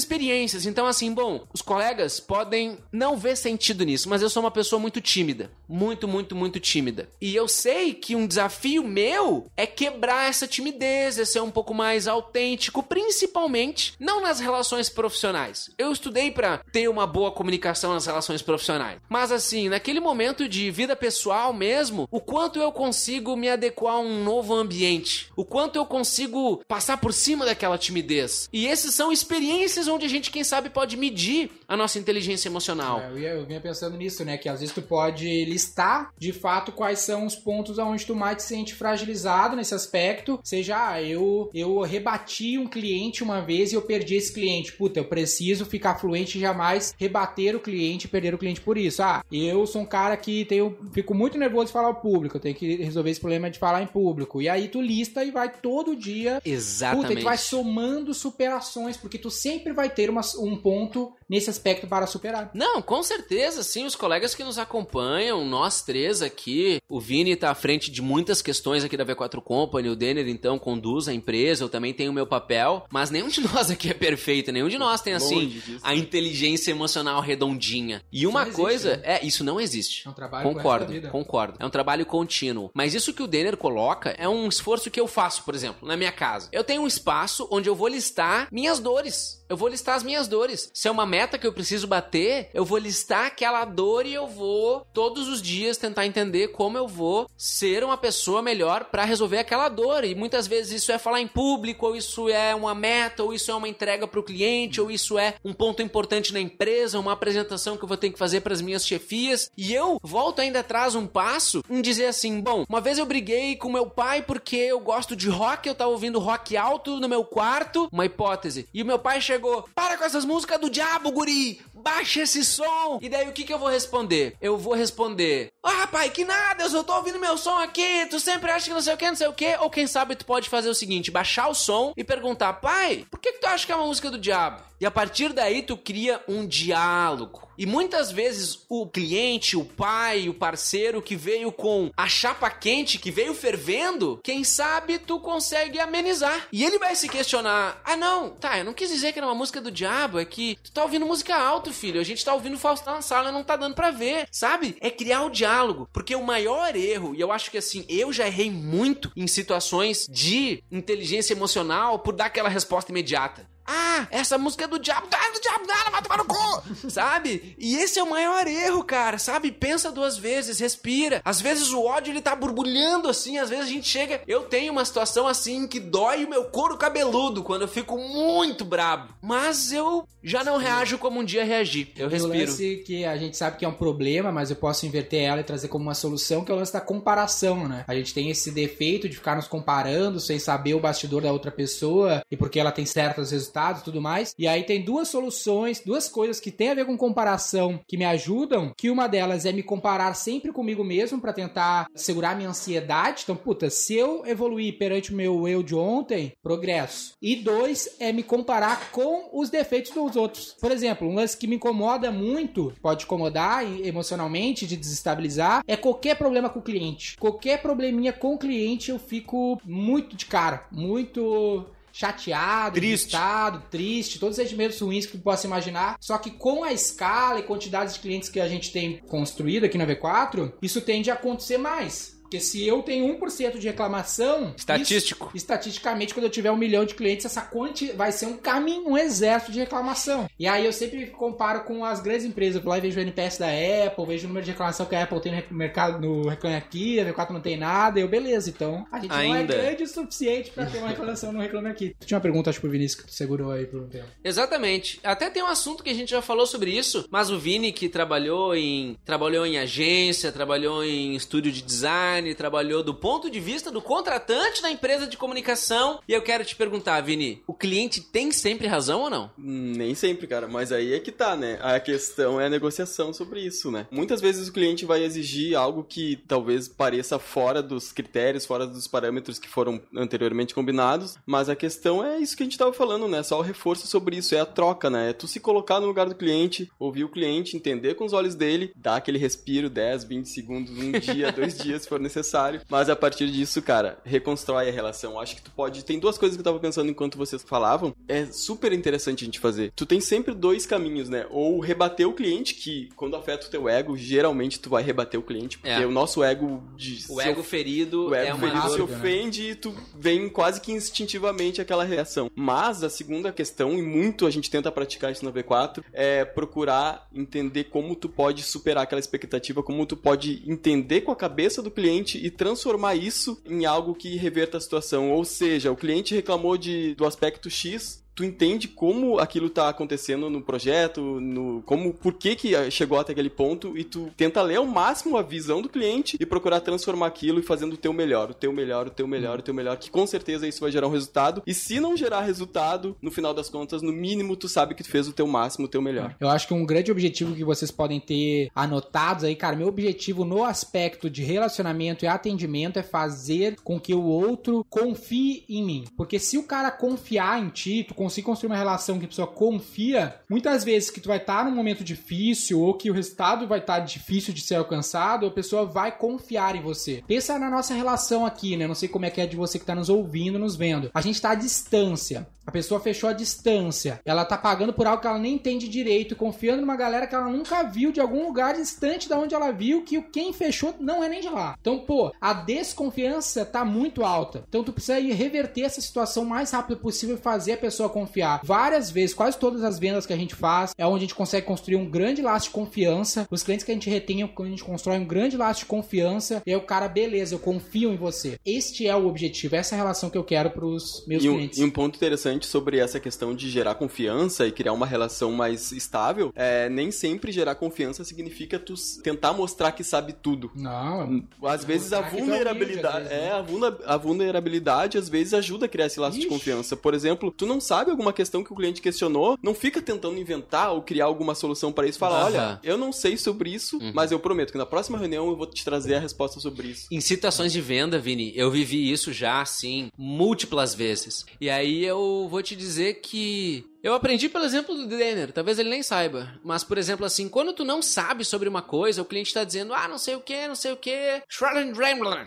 [0.66, 4.80] Então, assim, bom, os colegas podem não ver sentido nisso, mas eu sou uma pessoa
[4.80, 5.52] muito tímida.
[5.68, 7.10] Muito, muito, muito tímida.
[7.20, 11.74] E eu sei que um desafio meu é quebrar essa timidez, é ser um pouco
[11.74, 15.70] mais autêntico, principalmente não nas relações profissionais.
[15.78, 19.00] Eu estudei para ter uma boa comunicação nas relações profissionais.
[19.10, 24.00] Mas assim, naquele momento de vida pessoal mesmo, o quanto eu consigo me adequar a
[24.00, 28.50] um novo ambiente, o quanto eu consigo passar por cima daquela timidez.
[28.52, 33.00] E esses são experiências onde a gente, quem sabe, pode medir a nossa inteligência emocional.
[33.00, 34.38] É, eu, ia, eu vinha pensando nisso, né?
[34.38, 38.38] Que às vezes tu pode listar de fato quais são os pontos onde tu mais
[38.38, 40.40] te sente fragilizado nesse aspecto.
[40.44, 44.74] Seja, ah, eu, eu rebati um cliente uma vez e eu perdi esse cliente.
[44.74, 48.78] Puta, eu preciso ficar fluente e jamais rebater o cliente e perder o cliente por
[48.78, 49.02] isso.
[49.02, 52.42] Ah, eu sou um cara que tenho, fico muito nervoso de falar ao público, eu
[52.42, 54.42] tenho que resolver esse problema de falar em público.
[54.42, 56.42] E aí tu lista e vai todo dia.
[56.46, 57.08] Exatamente.
[57.08, 61.50] Puta, e tu vai somando superações, porque tu sempre vai ter uma, um ponto nesse
[61.50, 62.52] aspecto para superar.
[62.54, 63.86] Não, com certeza, sim.
[63.86, 68.42] Os colegas que nos acompanham, nós três aqui, o Vini tá à frente de muitas
[68.42, 72.14] questões aqui da V4 Company, o Denner, então, conduz a empresa, eu também tenho o
[72.14, 75.96] meu papel, mas nenhum de nós aqui é perfeito, nenhum de nós tem, assim, a
[75.96, 78.04] inteligência emocional redondinha.
[78.12, 79.04] E uma existe, coisa, né?
[79.04, 80.08] é, isso não existe.
[80.08, 81.58] É um trabalho Concordo, concordo.
[81.60, 82.70] É um trabalho contínuo.
[82.74, 85.98] Mas isso que o Denner coloca é um esforço que eu faço, por exemplo, na
[85.98, 86.50] minha casa.
[86.52, 89.45] Eu tenho um espaço onde eu vou listar minhas dores.
[89.48, 90.72] Eu vou listar as minhas dores.
[90.74, 94.28] Se é uma meta que eu preciso bater, eu vou listar aquela dor e eu
[94.28, 99.38] vou todos os dias tentar entender como eu vou ser uma pessoa melhor para resolver
[99.38, 100.04] aquela dor.
[100.04, 103.52] E muitas vezes isso é falar em público, ou isso é uma meta, ou isso
[103.52, 107.12] é uma entrega para o cliente, ou isso é um ponto importante na empresa, uma
[107.14, 109.52] apresentação que eu vou ter que fazer para as minhas chefias.
[109.56, 113.56] E eu volto ainda atrás um passo em dizer assim: bom, uma vez eu briguei
[113.56, 117.24] com meu pai porque eu gosto de rock, eu tava ouvindo rock alto no meu
[117.24, 118.68] quarto, uma hipótese.
[118.74, 119.35] E o meu pai chegou:
[119.74, 121.62] para com essas músicas do diabo, guri!
[121.74, 123.00] Baixa esse som!
[123.02, 124.36] E daí o que, que eu vou responder?
[124.42, 128.20] Eu vou responder: Ah, pai, que nada, eu só tô ouvindo meu som aqui, tu
[128.20, 129.56] sempre acha que não sei o que, não sei o que.
[129.60, 133.20] Ou quem sabe tu pode fazer o seguinte: baixar o som e perguntar, pai, por
[133.20, 134.64] que, que tu acha que é uma música do diabo?
[134.86, 137.50] E a partir daí tu cria um diálogo.
[137.58, 143.00] E muitas vezes o cliente, o pai, o parceiro que veio com a chapa quente,
[143.00, 146.48] que veio fervendo, quem sabe tu consegue amenizar.
[146.52, 149.34] E ele vai se questionar: ah, não, tá, eu não quis dizer que era uma
[149.34, 152.00] música do diabo, é que tu tá ouvindo música alto, filho.
[152.00, 154.78] A gente tá ouvindo Faustão na sala, não tá dando pra ver, sabe?
[154.80, 155.90] É criar o diálogo.
[155.92, 160.06] Porque o maior erro, e eu acho que assim, eu já errei muito em situações
[160.08, 163.55] de inteligência emocional por dar aquela resposta imediata.
[163.66, 166.90] Ah, essa música é do diabo, ah, é do diabo nada, vai tomar no cu,
[166.90, 167.56] sabe?
[167.58, 169.52] E esse é o maior erro, cara, sabe?
[169.52, 171.22] Pensa duas vezes, respira.
[171.26, 174.22] Às vezes o ódio ele tá borbulhando assim, às vezes a gente chega.
[174.28, 178.64] Eu tenho uma situação assim que dói o meu couro cabeludo quando eu fico muito
[178.64, 179.14] brabo.
[179.22, 181.92] Mas eu já não reajo como um dia reagi.
[181.96, 182.40] Eu o respiro.
[182.40, 185.44] lance que a gente sabe que é um problema, mas eu posso inverter ela e
[185.44, 187.84] trazer como uma solução, que é o lance da comparação, né?
[187.88, 191.52] A gente tem esse defeito de ficar nos comparando sem saber o bastidor da outra
[191.52, 194.34] pessoa e porque ela tem certos resultados e tudo mais.
[194.38, 198.06] E aí tem duas soluções, duas coisas que tem a ver com comparação que me
[198.06, 203.22] ajudam, que uma delas é me comparar sempre comigo mesmo para tentar segurar minha ansiedade.
[203.24, 207.14] Então, puta, se eu evoluir perante o meu eu de ontem, progresso.
[207.22, 210.56] E dois é me comparar com os defeitos dos outros.
[210.60, 216.16] Por exemplo, um lance que me incomoda muito, pode incomodar emocionalmente, de desestabilizar, é qualquer
[216.16, 217.18] problema com o cliente.
[217.18, 221.66] Qualquer probleminha com o cliente, eu fico muito de cara, muito
[221.96, 223.14] chateado, Triste.
[223.14, 225.96] irritado, triste, todos os sentimentos ruins que tu possa imaginar.
[226.02, 229.78] Só que com a escala e quantidade de clientes que a gente tem construído aqui
[229.78, 232.15] na V4, isso tende a acontecer mais.
[232.36, 234.54] Porque se eu tenho 1% de reclamação.
[234.58, 235.28] Estatístico.
[235.28, 238.90] isso- estatisticamente, quando eu tiver um milhão de clientes, essa quanti vai ser um caminho,
[238.90, 240.28] um exército de reclamação.
[240.40, 242.62] E aí eu sempre comparo com as grandes empresas.
[242.62, 245.04] Eu lá e vejo o NPS da Apple, vejo o número de reclamação que a
[245.04, 248.50] Apple tem no mercado no Reclame Aqui, a V4 não tem nada, eu, beleza.
[248.50, 249.56] Então a gente não é Ainda.
[249.56, 251.96] grande o suficiente pra ter uma reclamação no Reclame Aqui.
[252.00, 254.06] Tu tinha uma pergunta, acho, pro Vinícius que tu segurou aí por um tempo.
[254.24, 255.00] Exatamente.
[255.04, 257.88] Até tem um assunto que a gente já falou sobre isso, mas o Vini que
[257.88, 263.70] trabalhou em trabalhou em agência, trabalhou em estúdio de design, trabalhou do ponto de vista
[263.70, 266.00] do contratante da empresa de comunicação.
[266.08, 269.30] E eu quero te perguntar, Vini, o cliente tem sempre razão ou não?
[269.38, 271.60] Hum, Nem sempre, cara, mas aí é que tá, né?
[271.62, 273.88] A questão é a negociação sobre isso, né?
[273.92, 278.88] Muitas vezes o cliente vai exigir algo que talvez pareça fora dos critérios, fora dos
[278.88, 283.08] parâmetros que foram anteriormente combinados, mas a questão é isso que a gente tava falando,
[283.08, 283.22] né?
[283.24, 285.10] Só o reforço sobre isso, é a troca, né?
[285.10, 288.36] É tu se colocar no lugar do cliente, ouvir o cliente, entender com os olhos
[288.36, 292.90] dele, dar aquele respiro 10, 20 segundos, um dia, dois dias, se for necessário, mas
[292.90, 295.20] a partir disso, cara, reconstrói a relação.
[295.20, 295.84] Acho que tu pode.
[295.84, 297.94] Tem duas coisas que eu tava pensando enquanto vocês falavam.
[298.08, 299.72] É super interessante a gente fazer.
[299.76, 301.26] Tu tem sempre dois caminhos, né?
[301.30, 305.24] Ou rebater o cliente, que quando afeta o teu ego, geralmente tu vai rebater o
[305.24, 305.86] cliente, porque É.
[305.86, 308.84] o nosso ego de O ego ferido o ego é uma ferido se né?
[308.84, 312.30] ofende e tu vem quase que instintivamente aquela reação.
[312.36, 317.08] Mas a segunda questão, e muito a gente tenta praticar isso na V4, é procurar
[317.14, 321.72] entender como tu pode superar aquela expectativa, como tu pode entender com a cabeça do
[321.72, 325.12] cliente e transformar isso em algo que reverta a situação.
[325.12, 330.30] Ou seja, o cliente reclamou de, do aspecto X, tu entende como aquilo tá acontecendo
[330.30, 334.56] no projeto, no como por que que chegou até aquele ponto e tu tenta ler
[334.56, 338.32] ao máximo a visão do cliente e procurar transformar aquilo e fazendo o teu melhor,
[338.32, 340.88] o teu melhor, o teu melhor, o teu melhor, que com certeza isso vai gerar
[340.88, 341.44] um resultado.
[341.46, 344.90] E se não gerar resultado, no final das contas, no mínimo tu sabe que tu
[344.90, 346.16] fez o teu máximo, o teu melhor.
[346.20, 350.24] Eu acho que um grande objetivo que vocês podem ter anotados aí, cara, meu objetivo
[350.24, 355.86] no aspecto de relacionamento e atendimento é fazer com que o outro confie em mim.
[355.98, 359.28] Porque se o cara confiar em ti, tu conseguir construir uma relação que a pessoa
[359.28, 363.60] confia, muitas vezes que tu vai estar num momento difícil ou que o resultado vai
[363.60, 367.04] estar difícil de ser alcançado, a pessoa vai confiar em você.
[367.08, 368.68] Pensa na nossa relação aqui, né?
[368.68, 370.92] Não sei como é que é de você que tá nos ouvindo, nos vendo.
[370.94, 372.28] A gente tá à distância.
[372.46, 374.00] A pessoa fechou a distância.
[374.06, 377.28] Ela tá pagando por algo que ela nem entende direito, confiando numa galera que ela
[377.28, 381.10] nunca viu de algum lugar distante da onde ela viu que quem fechou não é
[381.10, 381.56] nem de lá.
[381.60, 384.44] Então, pô, a desconfiança tá muito alta.
[384.48, 387.90] Então, tu precisa ir reverter essa situação o mais rápido possível e fazer a pessoa
[388.00, 388.42] confiar.
[388.44, 391.46] Várias vezes, quase todas as vendas que a gente faz é onde a gente consegue
[391.48, 393.26] construir um grande laço de confiança.
[393.32, 395.66] Os clientes que a gente retém, é quando a gente constrói um grande laço de
[395.66, 398.38] confiança, e aí o cara, beleza, eu confio em você.
[398.46, 401.36] Este é o objetivo, essa é a relação que eu quero pros meus E um,
[401.36, 401.58] clientes.
[401.60, 405.72] e um ponto interessante sobre essa questão de gerar confiança e criar uma relação mais
[405.72, 410.52] estável é nem sempre gerar confiança significa tu tentar mostrar que sabe tudo.
[410.56, 412.66] Não, Às vezes a é vulnerabilidade.
[412.66, 413.32] humilde, às vezes, é, né?
[413.34, 416.30] a, vulna- a vulnerabilidade às vezes ajuda a criar esse laço de Ixi.
[416.30, 416.76] confiança.
[416.76, 420.72] Por exemplo, tu não sabe alguma questão que o cliente questionou, não fica tentando inventar
[420.72, 422.00] ou criar alguma solução para isso.
[422.00, 422.26] Fala, Aham.
[422.26, 425.46] olha, eu não sei sobre isso, mas eu prometo que na próxima reunião eu vou
[425.46, 426.88] te trazer a resposta sobre isso.
[426.92, 431.26] Em situações de venda, Vini, eu vivi isso já, assim, múltiplas vezes.
[431.40, 433.66] E aí eu vou te dizer que.
[433.86, 436.34] Eu aprendi pelo exemplo do Denner, talvez ele nem saiba.
[436.44, 439.76] Mas, por exemplo, assim, quando tu não sabe sobre uma coisa, o cliente tá dizendo,
[439.76, 441.22] ah, não sei o que, não sei o que,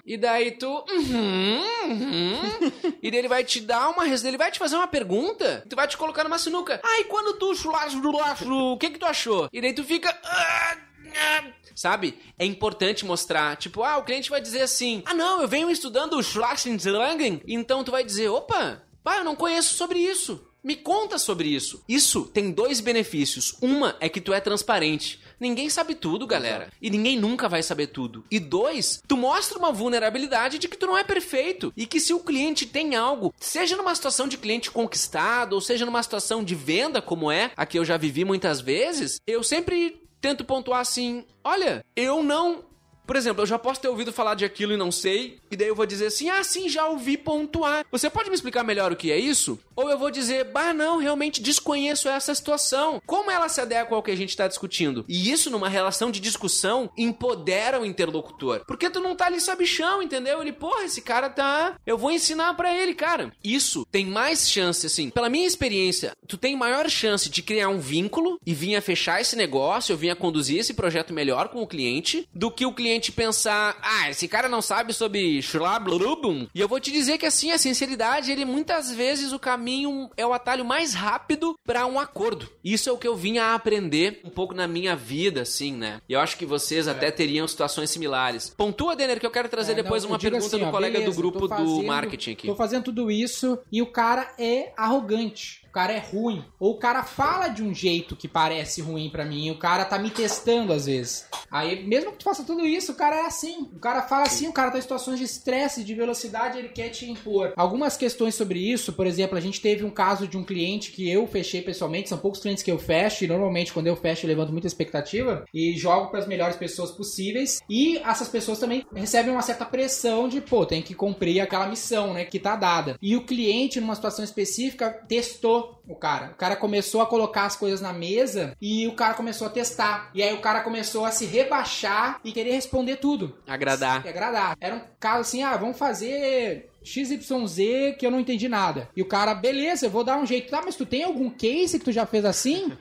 [0.06, 4.58] e daí tu, uhum, uhum, e daí ele vai te dar uma ele vai te
[4.60, 6.80] fazer uma pergunta, tu vai te colocar numa sinuca.
[6.80, 9.48] Ah, e quando tu, o que que tu achou?
[9.52, 10.76] E daí tu fica, "Ah,
[11.16, 11.44] ah",
[11.74, 12.20] Sabe?
[12.38, 13.56] É importante mostrar.
[13.56, 17.40] Tipo, ah, o cliente vai dizer assim: Ah, não, eu venho estudando o Schwarzenegger.
[17.46, 20.44] Então tu vai dizer: opa, pá, eu não conheço sobre isso.
[20.62, 21.82] Me conta sobre isso.
[21.88, 23.54] Isso tem dois benefícios.
[23.60, 25.20] Uma é que tu é transparente.
[25.38, 26.72] Ninguém sabe tudo, galera.
[26.82, 28.24] E ninguém nunca vai saber tudo.
[28.30, 31.72] E dois, tu mostra uma vulnerabilidade de que tu não é perfeito.
[31.76, 35.86] E que se o cliente tem algo, seja numa situação de cliente conquistado, ou seja
[35.86, 40.02] numa situação de venda, como é, a que eu já vivi muitas vezes, eu sempre
[40.20, 42.64] tento pontuar assim: olha, eu não.
[43.08, 45.68] Por exemplo, eu já posso ter ouvido falar de aquilo e não sei, e daí
[45.68, 47.86] eu vou dizer assim: ah, sim, já ouvi pontuar.
[47.90, 49.58] Você pode me explicar melhor o que é isso?
[49.74, 53.00] Ou eu vou dizer: bah, não, realmente desconheço essa situação.
[53.06, 55.06] Como ela se adequa ao que a gente está discutindo?
[55.08, 58.62] E isso, numa relação de discussão, empodera o interlocutor.
[58.66, 60.42] Porque tu não tá ali sabichão, entendeu?
[60.42, 61.76] Ele, porra, esse cara tá.
[61.86, 63.32] Eu vou ensinar pra ele, cara.
[63.42, 67.78] Isso tem mais chance, assim, pela minha experiência, tu tem maior chance de criar um
[67.78, 71.62] vínculo e vir a fechar esse negócio, ou vir a conduzir esse projeto melhor com
[71.62, 76.46] o cliente, do que o cliente simplesmente pensar, ah, esse cara não sabe sobre Schlablubum.
[76.54, 80.26] E eu vou te dizer que assim, a sinceridade, ele muitas vezes o caminho é
[80.26, 82.48] o atalho mais rápido para um acordo.
[82.64, 86.00] Isso é o que eu vinha a aprender um pouco na minha vida, assim, né?
[86.08, 86.90] E eu acho que vocês É.
[86.90, 88.52] até teriam situações similares.
[88.56, 90.98] Pontua, Denner, que eu quero trazer É, depois não, uma pergunta assim, do ó, colega
[90.98, 92.46] beleza, do grupo fazendo- do marketing aqui.
[92.48, 95.62] Tô fazendo tudo isso e o cara é arrogante.
[95.78, 96.44] Cara é ruim.
[96.58, 99.48] Ou o cara fala de um jeito que parece ruim pra mim.
[99.52, 101.28] O cara tá me testando às vezes.
[101.48, 103.70] Aí, mesmo que tu faça tudo isso, o cara é assim.
[103.72, 106.88] O cara fala assim, o cara tá em situações de estresse, de velocidade, ele quer
[106.88, 107.52] te impor.
[107.56, 111.08] Algumas questões sobre isso, por exemplo, a gente teve um caso de um cliente que
[111.08, 112.08] eu fechei pessoalmente.
[112.08, 113.22] São poucos clientes que eu fecho.
[113.22, 115.44] E normalmente, quando eu fecho, eu levanto muita expectativa.
[115.54, 117.60] E jogo para as melhores pessoas possíveis.
[117.70, 122.14] E essas pessoas também recebem uma certa pressão de, pô, tem que cumprir aquela missão,
[122.14, 122.98] né, que tá dada.
[123.00, 126.30] E o cliente, numa situação específica, testou o cara.
[126.32, 130.10] O cara começou a colocar as coisas na mesa e o cara começou a testar.
[130.14, 133.38] E aí o cara começou a se rebaixar e querer responder tudo.
[133.46, 134.04] Agradar.
[134.04, 134.56] E agradar.
[134.60, 138.88] Era um caso assim, ah, vamos fazer XYZ que eu não entendi nada.
[138.96, 140.50] E o cara, beleza, eu vou dar um jeito.
[140.50, 142.72] Tá, mas tu tem algum case que tu já fez assim?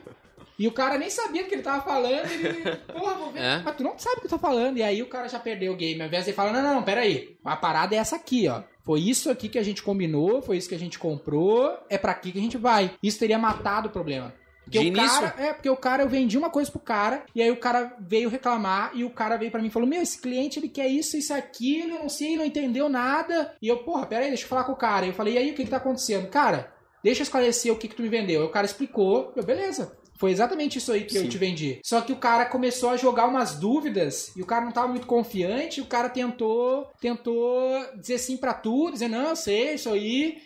[0.58, 2.28] E o cara nem sabia do que ele tava falando.
[2.32, 3.40] Ele, porra, vou ver.
[3.40, 3.62] É?
[3.64, 4.76] Mas tu não sabe o que eu tô falando.
[4.76, 6.00] E aí o cara já perdeu o game.
[6.00, 7.36] Ao invés de falar, não, não, não, peraí.
[7.44, 8.62] A parada é essa aqui, ó.
[8.88, 12.12] Foi isso aqui que a gente combinou, foi isso que a gente comprou, é pra
[12.12, 12.92] aqui que a gente vai.
[13.02, 14.32] Isso teria matado o problema.
[14.64, 15.20] Porque De o início?
[15.20, 17.94] cara, é, porque o cara, eu vendi uma coisa pro cara, e aí o cara
[18.00, 20.88] veio reclamar, e o cara veio pra mim e falou: Meu, esse cliente ele quer
[20.88, 23.54] isso, isso, aquilo, eu não sei, não entendeu nada.
[23.60, 25.04] E eu, porra, peraí, deixa eu falar com o cara.
[25.04, 26.26] E eu falei: E aí, o que que tá acontecendo?
[26.28, 26.72] Cara,
[27.04, 28.40] deixa eu esclarecer o que que tu me vendeu.
[28.40, 29.97] Aí o cara explicou, eu, beleza.
[30.18, 31.28] Foi exatamente isso aí que eu Sim.
[31.28, 31.78] te vendi.
[31.84, 35.06] Só que o cara começou a jogar umas dúvidas e o cara não tava muito
[35.06, 35.80] confiante.
[35.80, 40.38] O cara tentou, tentou dizer sim pra tudo, dizer não, eu sei, isso aí,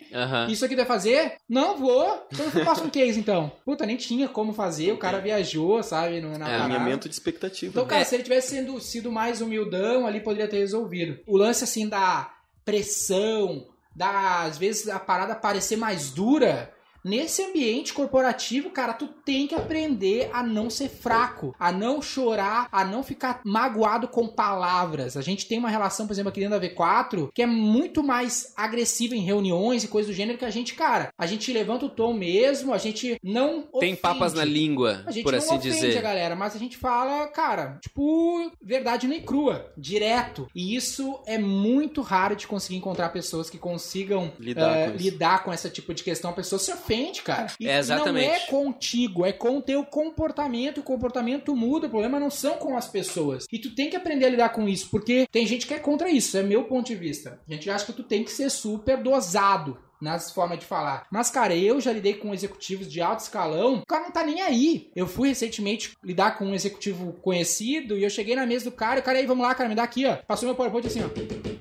[0.47, 1.37] isso aqui vai fazer?
[1.49, 2.27] Não vou.
[2.31, 3.51] Então eu faço um case então.
[3.65, 4.91] Puta, nem tinha como fazer.
[4.91, 6.63] O cara viajou, sabe, no- na É, parada.
[6.65, 7.71] Alinhamento de expectativa.
[7.71, 8.05] Então, cara, É.
[8.05, 11.19] se ele tivesse sendo, sido mais humildão, ali poderia ter resolvido.
[11.25, 12.31] O lance, assim, da
[12.63, 13.65] pressão,
[13.95, 16.72] da, às vezes, a parada parecer mais dura.
[17.03, 22.67] Nesse ambiente corporativo, cara, tu tem que aprender a não ser fraco, a não chorar,
[22.71, 25.17] a não ficar magoado com palavras.
[25.17, 28.53] A gente tem uma relação, por exemplo, aqui dentro da V4, que é muito mais
[28.55, 31.89] agressiva em reuniões e coisas do gênero que a gente, cara, a gente levanta o
[31.89, 34.35] tom mesmo, a gente não Tem papas ofende.
[34.37, 35.97] na língua, por assim ofende dizer.
[35.97, 40.47] a galera, mas a gente fala, cara, tipo, verdade nem crua, direto.
[40.55, 45.43] E isso é muito raro de conseguir encontrar pessoas que consigam Lidar eh, com lidar
[45.43, 46.31] com essa tipo de questão.
[46.31, 46.92] A pessoa se ofende,
[47.23, 47.47] cara.
[47.59, 48.27] E É, exatamente.
[48.27, 50.79] não é contigo, é com o teu comportamento.
[50.79, 53.45] O comportamento muda, o problema não são com as pessoas.
[53.51, 56.09] E tu tem que aprender a lidar com isso, porque tem gente que é contra
[56.09, 57.39] isso, é meu ponto de vista.
[57.47, 61.07] A gente acha que tu tem que ser super dosado nas formas de falar.
[61.09, 64.41] Mas, cara, eu já lidei com executivos de alto escalão, o cara não tá nem
[64.41, 64.91] aí.
[64.93, 68.99] Eu fui recentemente lidar com um executivo conhecido e eu cheguei na mesa do cara
[68.99, 70.17] e o cara aí, vamos lá, cara, me dá aqui, ó.
[70.27, 71.52] Passou meu PowerPoint assim, ó.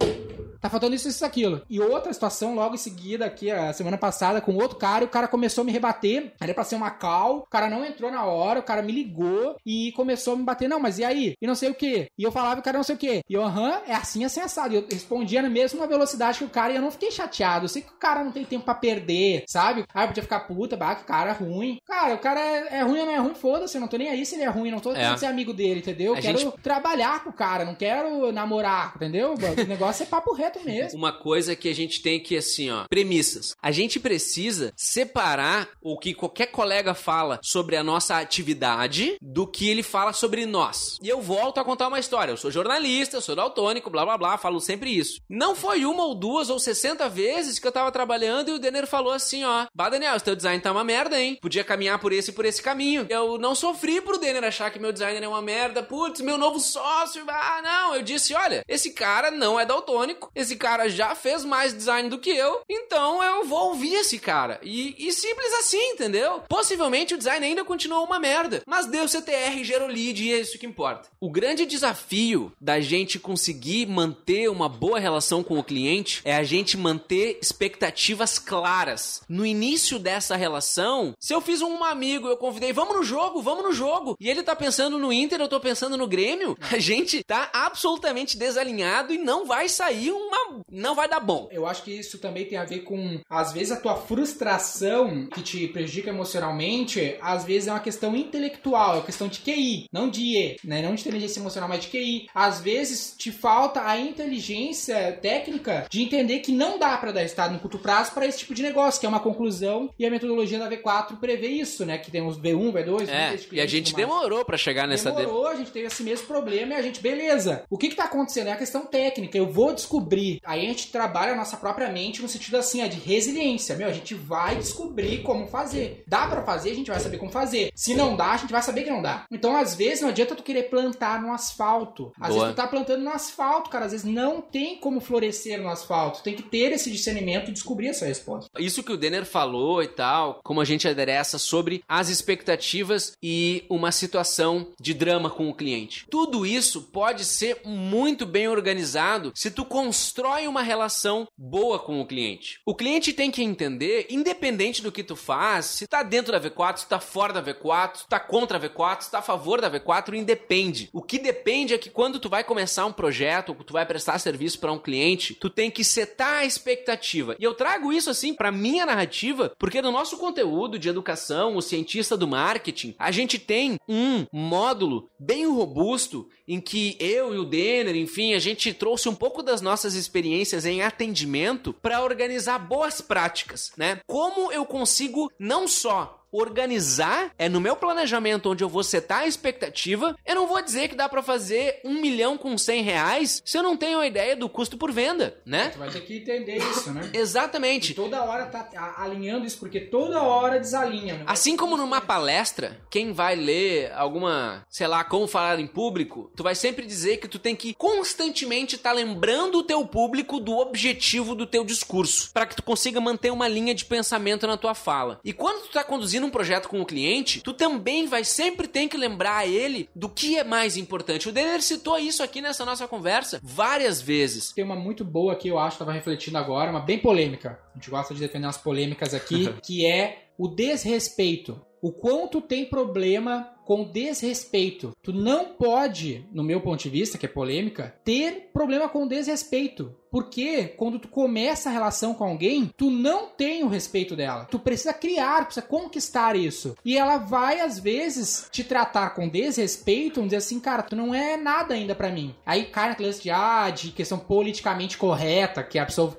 [0.63, 1.61] Tá faltando isso, isso, aquilo.
[1.69, 5.11] E outra situação, logo em seguida, aqui, a semana passada, com outro cara, e o
[5.11, 6.33] cara começou a me rebater.
[6.41, 9.57] Era pra ser uma call, o cara não entrou na hora, o cara me ligou
[9.67, 10.69] e começou a me bater.
[10.69, 11.35] Não, mas e aí?
[11.43, 12.07] E não sei o que.
[12.17, 13.21] E eu falava, o cara não sei o que.
[13.29, 14.73] E eu, aham, é assim, assim, assado.
[14.73, 17.65] E eu respondia na mesma velocidade que o cara e eu não fiquei chateado.
[17.65, 19.85] Eu sei que o cara não tem tempo pra perder, sabe?
[19.93, 21.79] Ah, eu podia ficar puta, bah, que cara é ruim.
[21.85, 23.77] Cara, o cara é, é ruim ou não é ruim, foda-se.
[23.77, 25.17] Eu não tô nem aí se ele é ruim, não tô É.
[25.17, 26.13] ser amigo dele, entendeu?
[26.13, 29.35] Eu A quero gente- trabalhar com o cara, não quero namorar, entendeu?
[29.35, 29.37] O
[29.69, 30.99] negócio é papo reto mesmo.
[30.99, 33.55] Uma coisa que a gente tem que, assim, ó, premissas.
[33.61, 39.69] A gente precisa separar o que qualquer colega fala sobre a nossa atividade do que
[39.69, 40.99] ele fala sobre nós.
[41.03, 42.33] E eu volto a contar uma história.
[42.33, 45.21] Eu sou jornalista, eu sou daltônico, blá blá blá, falo sempre isso.
[45.29, 48.87] Não foi uma ou duas ou 60 vezes que eu tava trabalhando e o Denner
[48.87, 51.39] falou assim, ó, Bah, Daniel, teu design tá uma merda, hein?
[51.41, 53.07] Podia caminhar por esse e por esse caminho.
[53.09, 55.83] Eu não sofri pro Denner achar que meu designer é uma merda.
[55.83, 57.95] Putz, meu novo sócio, ah, não.
[57.95, 62.19] Eu disse, olha, esse cara não é daltônico, esse cara já fez mais design do
[62.19, 64.61] que eu, então eu vou ouvir esse cara.
[64.63, 66.43] E, e simples assim, entendeu?
[66.49, 70.59] Possivelmente o design ainda continuou uma merda, mas deu CTR, gerou lead e é isso
[70.59, 71.09] que importa.
[71.21, 76.43] O grande desafio da gente conseguir manter uma boa relação com o cliente é a
[76.43, 79.23] gente manter expectativas claras.
[79.29, 83.65] No início dessa relação, se eu fiz um amigo, eu convidei, vamos no jogo, vamos
[83.65, 87.23] no jogo, e ele tá pensando no Inter, eu tô pensando no Grêmio, a gente
[87.23, 90.32] tá absolutamente desalinhado e não vai sair um
[90.71, 91.49] não vai dar bom.
[91.51, 95.43] Eu acho que isso também tem a ver com, às vezes, a tua frustração que
[95.43, 100.09] te prejudica emocionalmente, às vezes é uma questão intelectual, é uma questão de QI, não
[100.09, 100.83] de IE, né?
[100.83, 102.27] Não de inteligência emocional, mas de QI.
[102.35, 107.53] Às vezes te falta a inteligência técnica de entender que não dá pra dar resultado
[107.53, 110.59] no curto prazo para esse tipo de negócio, que é uma conclusão, e a metodologia
[110.59, 111.99] da V4 prevê isso, né?
[111.99, 115.11] Que tem os V1, V2, É, V3 e a gente demorou pra chegar nessa...
[115.11, 117.65] de- Demorou, a gente teve esse mesmo problema e a gente, beleza.
[117.71, 118.49] O que que tá acontecendo?
[118.49, 119.37] É a questão técnica.
[119.37, 120.22] Eu vou descobrir.
[120.45, 123.77] Aí a gente trabalha a nossa própria mente no sentido assim, ó, de resiliência.
[123.77, 126.05] Meu, a gente vai descobrir como fazer.
[126.07, 127.71] Dá pra fazer, a gente vai saber como fazer.
[127.75, 129.27] Se não dá, a gente vai saber que não dá.
[129.31, 132.13] Então, às vezes, não adianta tu querer plantar no asfalto.
[132.21, 132.41] Às Boa.
[132.41, 133.87] vezes tu tá plantando no asfalto, cara.
[133.87, 136.23] Às vezes não tem como florescer no asfalto.
[136.23, 138.51] Tem que ter esse discernimento e descobrir essa resposta.
[138.59, 143.65] Isso que o Denner falou e tal, como a gente adereça sobre as expectativas e
[143.69, 146.07] uma situação de drama com o cliente.
[146.11, 150.12] Tudo isso pode ser muito bem organizado se tu constrói
[150.49, 152.61] uma relação boa com o cliente.
[152.67, 156.79] O cliente tem que entender, independente do que tu faz, se tá dentro da V4,
[156.79, 159.71] se tá fora da V4, se tá contra a V4, se tá a favor da
[159.71, 160.89] V4, independe.
[160.93, 164.19] O que depende é que quando tu vai começar um projeto, ou tu vai prestar
[164.19, 167.37] serviço para um cliente, tu tem que setar a expectativa.
[167.39, 171.63] E eu trago isso assim para minha narrativa, porque no nosso conteúdo de educação, o
[171.63, 177.45] cientista do marketing, a gente tem um módulo bem robusto em que eu e o
[177.45, 183.01] Denner, enfim, a gente trouxe um pouco das nossas experiências em atendimento para organizar boas
[183.01, 184.01] práticas, né?
[184.07, 189.27] Como eu consigo não só organizar é no meu planejamento onde eu vou setar a
[189.27, 190.17] expectativa.
[190.27, 193.63] Eu não vou dizer que dá pra fazer um milhão com cem reais se eu
[193.63, 195.71] não tenho a ideia do custo por venda, né?
[195.71, 197.11] Tu vai ter que entender isso, né?
[197.13, 197.95] E Exatamente.
[197.95, 201.15] toda hora tá alinhando isso, porque toda hora desalinha.
[201.19, 201.25] né?
[201.27, 206.43] Assim como numa palestra, quem vai ler alguma, sei lá, como falar em público, tu
[206.43, 211.35] vai sempre dizer que tu tem que constantemente estar lembrando o teu público do objetivo
[211.35, 215.21] do teu discurso, para que tu consiga manter uma linha de pensamento na tua fala.
[215.25, 218.89] E quando tu tá conduzindo um projeto com o cliente, tu também vai sempre ter
[218.89, 221.29] que lembrar ele do que é mais importante.
[221.29, 224.53] O Denner citou isso aqui nessa nossa conversa várias vezes.
[224.53, 227.59] Tem uma muito boa aqui, eu acho, tava refletindo agora, uma bem polêmica.
[227.73, 231.61] A gente gosta de defender umas polêmicas aqui, que é o desrespeito.
[231.81, 234.93] O quanto tem problema com desrespeito.
[235.03, 239.95] Tu não pode, no meu ponto de vista, que é polêmica, ter problema com desrespeito.
[240.13, 244.47] Porque quando tu começa a relação com alguém, tu não tem o respeito dela.
[244.51, 246.77] Tu precisa criar, precisa conquistar isso.
[246.85, 251.15] E ela vai, às vezes, te tratar com desrespeito, vamos dizer assim, cara, tu não
[251.15, 252.35] é nada ainda pra mim.
[252.45, 256.15] Aí cai na lance de, ah, de questão politicamente correta, que a pessoa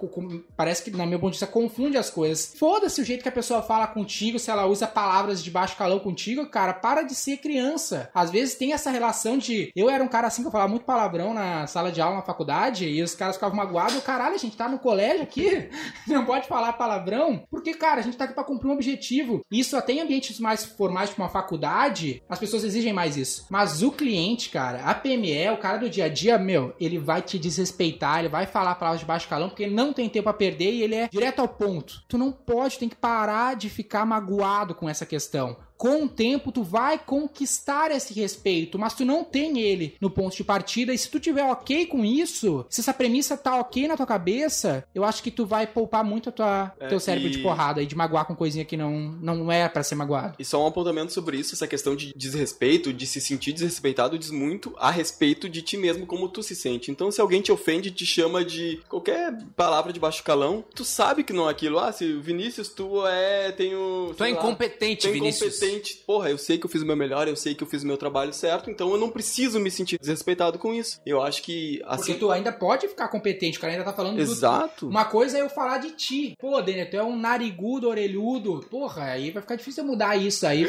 [0.58, 2.56] parece que, na meu ponto de vista, confunde as coisas.
[2.58, 6.00] Foda-se o jeito que a pessoa fala contigo, se ela usa palavras de baixo calão
[6.00, 8.10] contigo, cara, para de ser criança.
[8.12, 9.72] Às vezes tem essa relação de.
[9.76, 12.22] Eu era um cara assim que eu falava muito palavrão na sala de aula na
[12.24, 13.83] faculdade, e os caras ficavam magoados.
[13.92, 15.70] Eu, caralho, a gente tá no colégio aqui,
[16.08, 17.44] não pode falar palavrão.
[17.50, 19.42] Porque, cara, a gente tá aqui pra cumprir um objetivo.
[19.52, 23.46] Isso até em ambientes mais formais, tipo uma faculdade, as pessoas exigem mais isso.
[23.50, 27.22] Mas o cliente, cara, a PME, o cara do dia a dia, meu, ele vai
[27.22, 30.34] te desrespeitar, ele vai falar palavras de baixo calão, porque ele não tem tempo pra
[30.34, 32.04] perder e ele é direto ao ponto.
[32.08, 35.58] Tu não pode, tem que parar de ficar magoado com essa questão.
[35.84, 40.34] Com o tempo, tu vai conquistar esse respeito, mas tu não tem ele no ponto
[40.34, 40.94] de partida.
[40.94, 44.86] E se tu tiver ok com isso, se essa premissa tá ok na tua cabeça,
[44.96, 47.82] eu acho que tu vai poupar muito a tua, É, teu cérebro de e- porrada
[47.82, 50.36] e de magoar com coisinha que não, não é pra ser magoado.
[50.40, 54.32] E só um apontamento sobre isso, essa questão de desrespeito, de se sentir desrespeitado, diz
[54.32, 56.92] muito a respeito de ti mesmo, como tu se sente.
[56.92, 61.24] Então, se alguém te ofende, te chama de qualquer palavra de baixo calão, tu sabe
[61.26, 61.78] que não é aquilo.
[61.80, 63.52] Ah, se o Vinícius, tu é.
[63.52, 64.14] Tem o.
[64.16, 65.56] Tu é lá, incompetente, é Vinícius.
[65.58, 65.73] incompetente.
[66.06, 67.88] Porra, eu sei que eu fiz o meu melhor, eu sei que eu fiz o
[67.88, 71.00] meu trabalho certo, então eu não preciso me sentir desrespeitado com isso.
[71.06, 72.14] Eu acho que Porque assim.
[72.16, 74.88] tu ainda pode ficar competente, o cara ainda tá falando do Exato.
[74.88, 76.36] Uma coisa é eu falar de ti.
[76.40, 78.66] Pô, Daniel, tu é um narigudo, orelhudo.
[78.70, 80.66] Porra, aí vai ficar difícil eu mudar isso aí.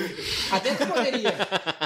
[0.50, 1.34] Até que poderia.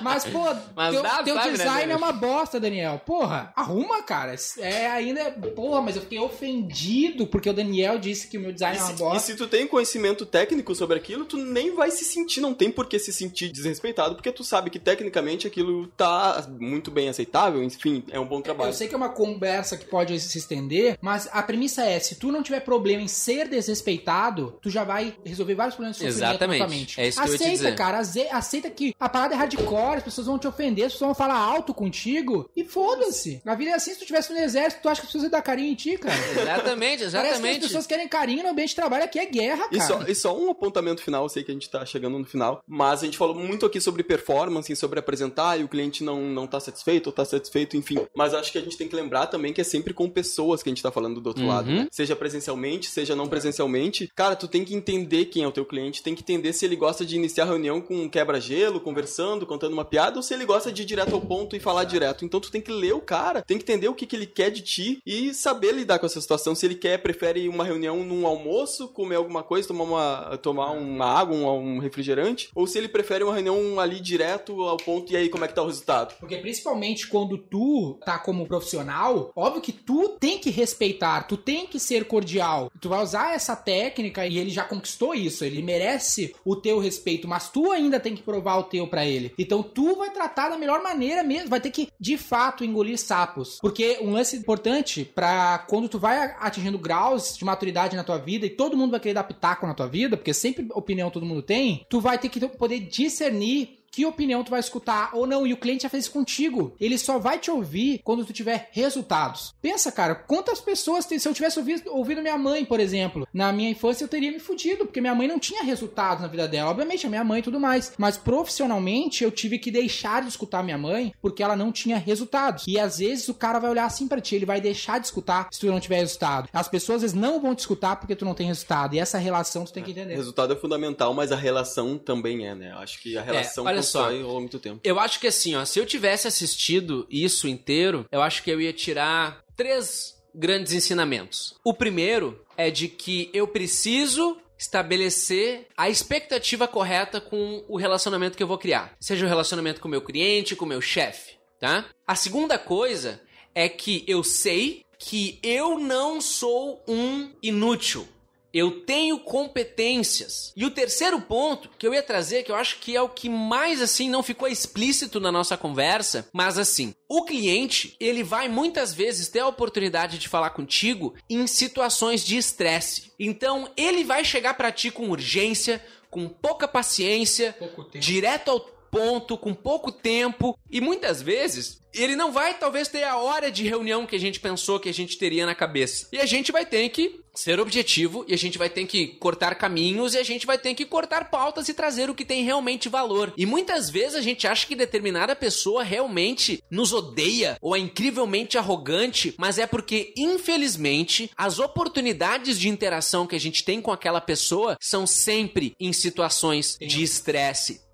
[0.03, 0.45] Mas, pô,
[0.75, 1.93] Mas teu, dá, teu sabe, né, design Daniel?
[1.93, 3.01] é uma bosta, Daniel.
[3.05, 4.35] Porra, arruma, cara.
[4.59, 5.31] É ainda.
[5.55, 8.83] Porra, mas eu fiquei ofendido porque o Daniel disse que o meu design E é
[8.83, 9.21] uma se, e bosta.
[9.21, 12.87] se tu tem conhecimento técnico sobre aquilo, tu nem vai se sentir, não tem por
[12.87, 18.03] que se sentir desrespeitado, porque tu sabe que tecnicamente aquilo tá muito bem aceitável, enfim,
[18.11, 18.71] é um bom trabalho.
[18.71, 22.17] Eu sei que é uma conversa que pode se estender, mas a premissa é: se
[22.17, 27.01] tu não tiver problema em ser desrespeitado, tu já vai resolver vários problemas de Exatamente.
[27.01, 27.75] É isso que eu ia te aceita, dizer.
[27.77, 27.99] cara.
[28.33, 29.99] Aceita que a parada é hardcore.
[29.99, 33.41] as pessoas vão te ofender, as pessoas vão falar alto contigo e foda-se.
[33.45, 35.31] Na vida é assim, se tu tivesse no exército, tu acha que as pessoas iam
[35.31, 36.15] dar carinho em ti, cara?
[36.39, 37.61] Exatamente, Parece que as exatamente.
[37.61, 39.89] pessoas querem carinho no ambiente de trabalho, aqui é guerra, E cara.
[39.89, 42.63] só, e só um apontamento final, eu sei que a gente tá chegando no final,
[42.67, 46.47] mas a gente falou muito aqui sobre performance, sobre apresentar e o cliente não, não
[46.47, 47.99] tá satisfeito ou tá satisfeito, enfim.
[48.15, 50.69] Mas acho que a gente tem que lembrar também que é sempre com pessoas que
[50.69, 51.49] a gente tá falando do outro Uhum.
[51.49, 51.87] lado, né?
[51.91, 54.11] Seja presencialmente, seja não presencialmente.
[54.15, 56.77] Cara, tu tem que entender quem é o teu cliente, tem que entender se ele
[56.77, 60.45] gosta de iniciar a reunião com um quebra-gelo, conversando, contando uma piada, ou se ele
[60.45, 62.25] gosta de ir direto ao ponto e falar direto.
[62.25, 64.51] Então tu tem que ler o cara, tem que entender o que, que ele quer
[64.51, 66.55] de ti e saber lidar com essa situação.
[66.55, 71.07] Se ele quer, prefere uma reunião num almoço, comer alguma coisa, tomar uma, tomar uma
[71.07, 75.17] água, um, um refrigerante, ou se ele prefere uma reunião ali direto ao ponto e
[75.17, 76.15] aí como é que tá o resultado.
[76.19, 81.67] Porque principalmente quando tu tá como profissional, óbvio que tu tem que respeitar, tu tem
[81.67, 82.71] que ser cordial.
[82.81, 87.29] Tu vai usar essa técnica e ele já conquistou isso, ele merece o teu respeito,
[87.29, 89.33] mas tu ainda tem que provar o teu pra ele.
[89.39, 93.59] Então tu vai tratar da melhor maneira mesmo, vai ter que de fato engolir sapos.
[93.61, 98.47] Porque um lance importante pra quando tu vai atingindo graus de maturidade na tua vida
[98.47, 101.43] e todo mundo vai querer dar pitaco na tua vida, porque sempre opinião todo mundo
[101.43, 105.47] tem, tu vai ter que poder discernir que opinião tu vai escutar ou não.
[105.47, 106.75] E o cliente já fez isso contigo.
[106.81, 109.55] Ele só vai te ouvir quando tu tiver resultados.
[109.61, 111.19] Pensa, cara, quantas pessoas tem.
[111.19, 114.39] Se eu tivesse ouvido, ouvido minha mãe, por exemplo, na minha infância eu teria me
[114.39, 116.71] fudido, porque minha mãe não tinha resultados na vida dela.
[116.71, 117.93] Obviamente, a minha mãe e tudo mais.
[117.99, 122.65] Mas profissionalmente eu tive que deixar de escutar minha mãe porque ela não tinha resultados.
[122.67, 125.49] E às vezes o cara vai olhar assim pra ti, ele vai deixar de escutar
[125.51, 126.49] se tu não tiver resultado.
[126.53, 128.95] As pessoas às vezes não vão te escutar porque tu não tem resultado.
[128.95, 130.15] E essa relação tu tem que entender.
[130.15, 132.73] Resultado é fundamental, mas a relação também é, né?
[132.79, 134.11] Acho que a relação olha só.
[134.11, 134.81] longo do tempo.
[134.85, 138.61] Eu acho que assim, ó, se eu tivesse assistido isso inteiro, eu acho que eu
[138.61, 141.55] ia tirar três grandes ensinamentos.
[141.65, 148.43] O primeiro é de que eu preciso estabelecer a expectativa correta com o relacionamento que
[148.43, 148.97] eu vou criar.
[149.01, 151.85] Seja o relacionamento com o meu cliente, com o meu chefe, tá?
[152.07, 153.21] A segunda coisa
[153.55, 158.07] é que eu sei que eu não sou um inútil.
[158.53, 160.53] Eu tenho competências.
[160.57, 163.29] E o terceiro ponto que eu ia trazer, que eu acho que é o que
[163.29, 168.95] mais assim não ficou explícito na nossa conversa, mas assim, o cliente, ele vai muitas
[168.95, 173.13] vezes ter a oportunidade de falar contigo em situações de estresse.
[173.19, 177.57] Então, ele vai chegar pra ti com urgência, com pouca paciência,
[177.95, 183.17] direto ao ponto, com pouco tempo, e muitas vezes ele não vai talvez ter a
[183.17, 186.09] hora de reunião que a gente pensou que a gente teria na cabeça.
[186.13, 189.55] E a gente vai ter que ser objetivo e a gente vai ter que cortar
[189.55, 192.89] caminhos e a gente vai ter que cortar pautas e trazer o que tem realmente
[192.89, 193.33] valor.
[193.37, 198.59] E muitas vezes a gente acha que determinada pessoa realmente nos odeia ou é incrivelmente
[198.59, 204.21] arrogante, mas é porque infelizmente as oportunidades de interação que a gente tem com aquela
[204.21, 207.88] pessoa são sempre em situações de estresse,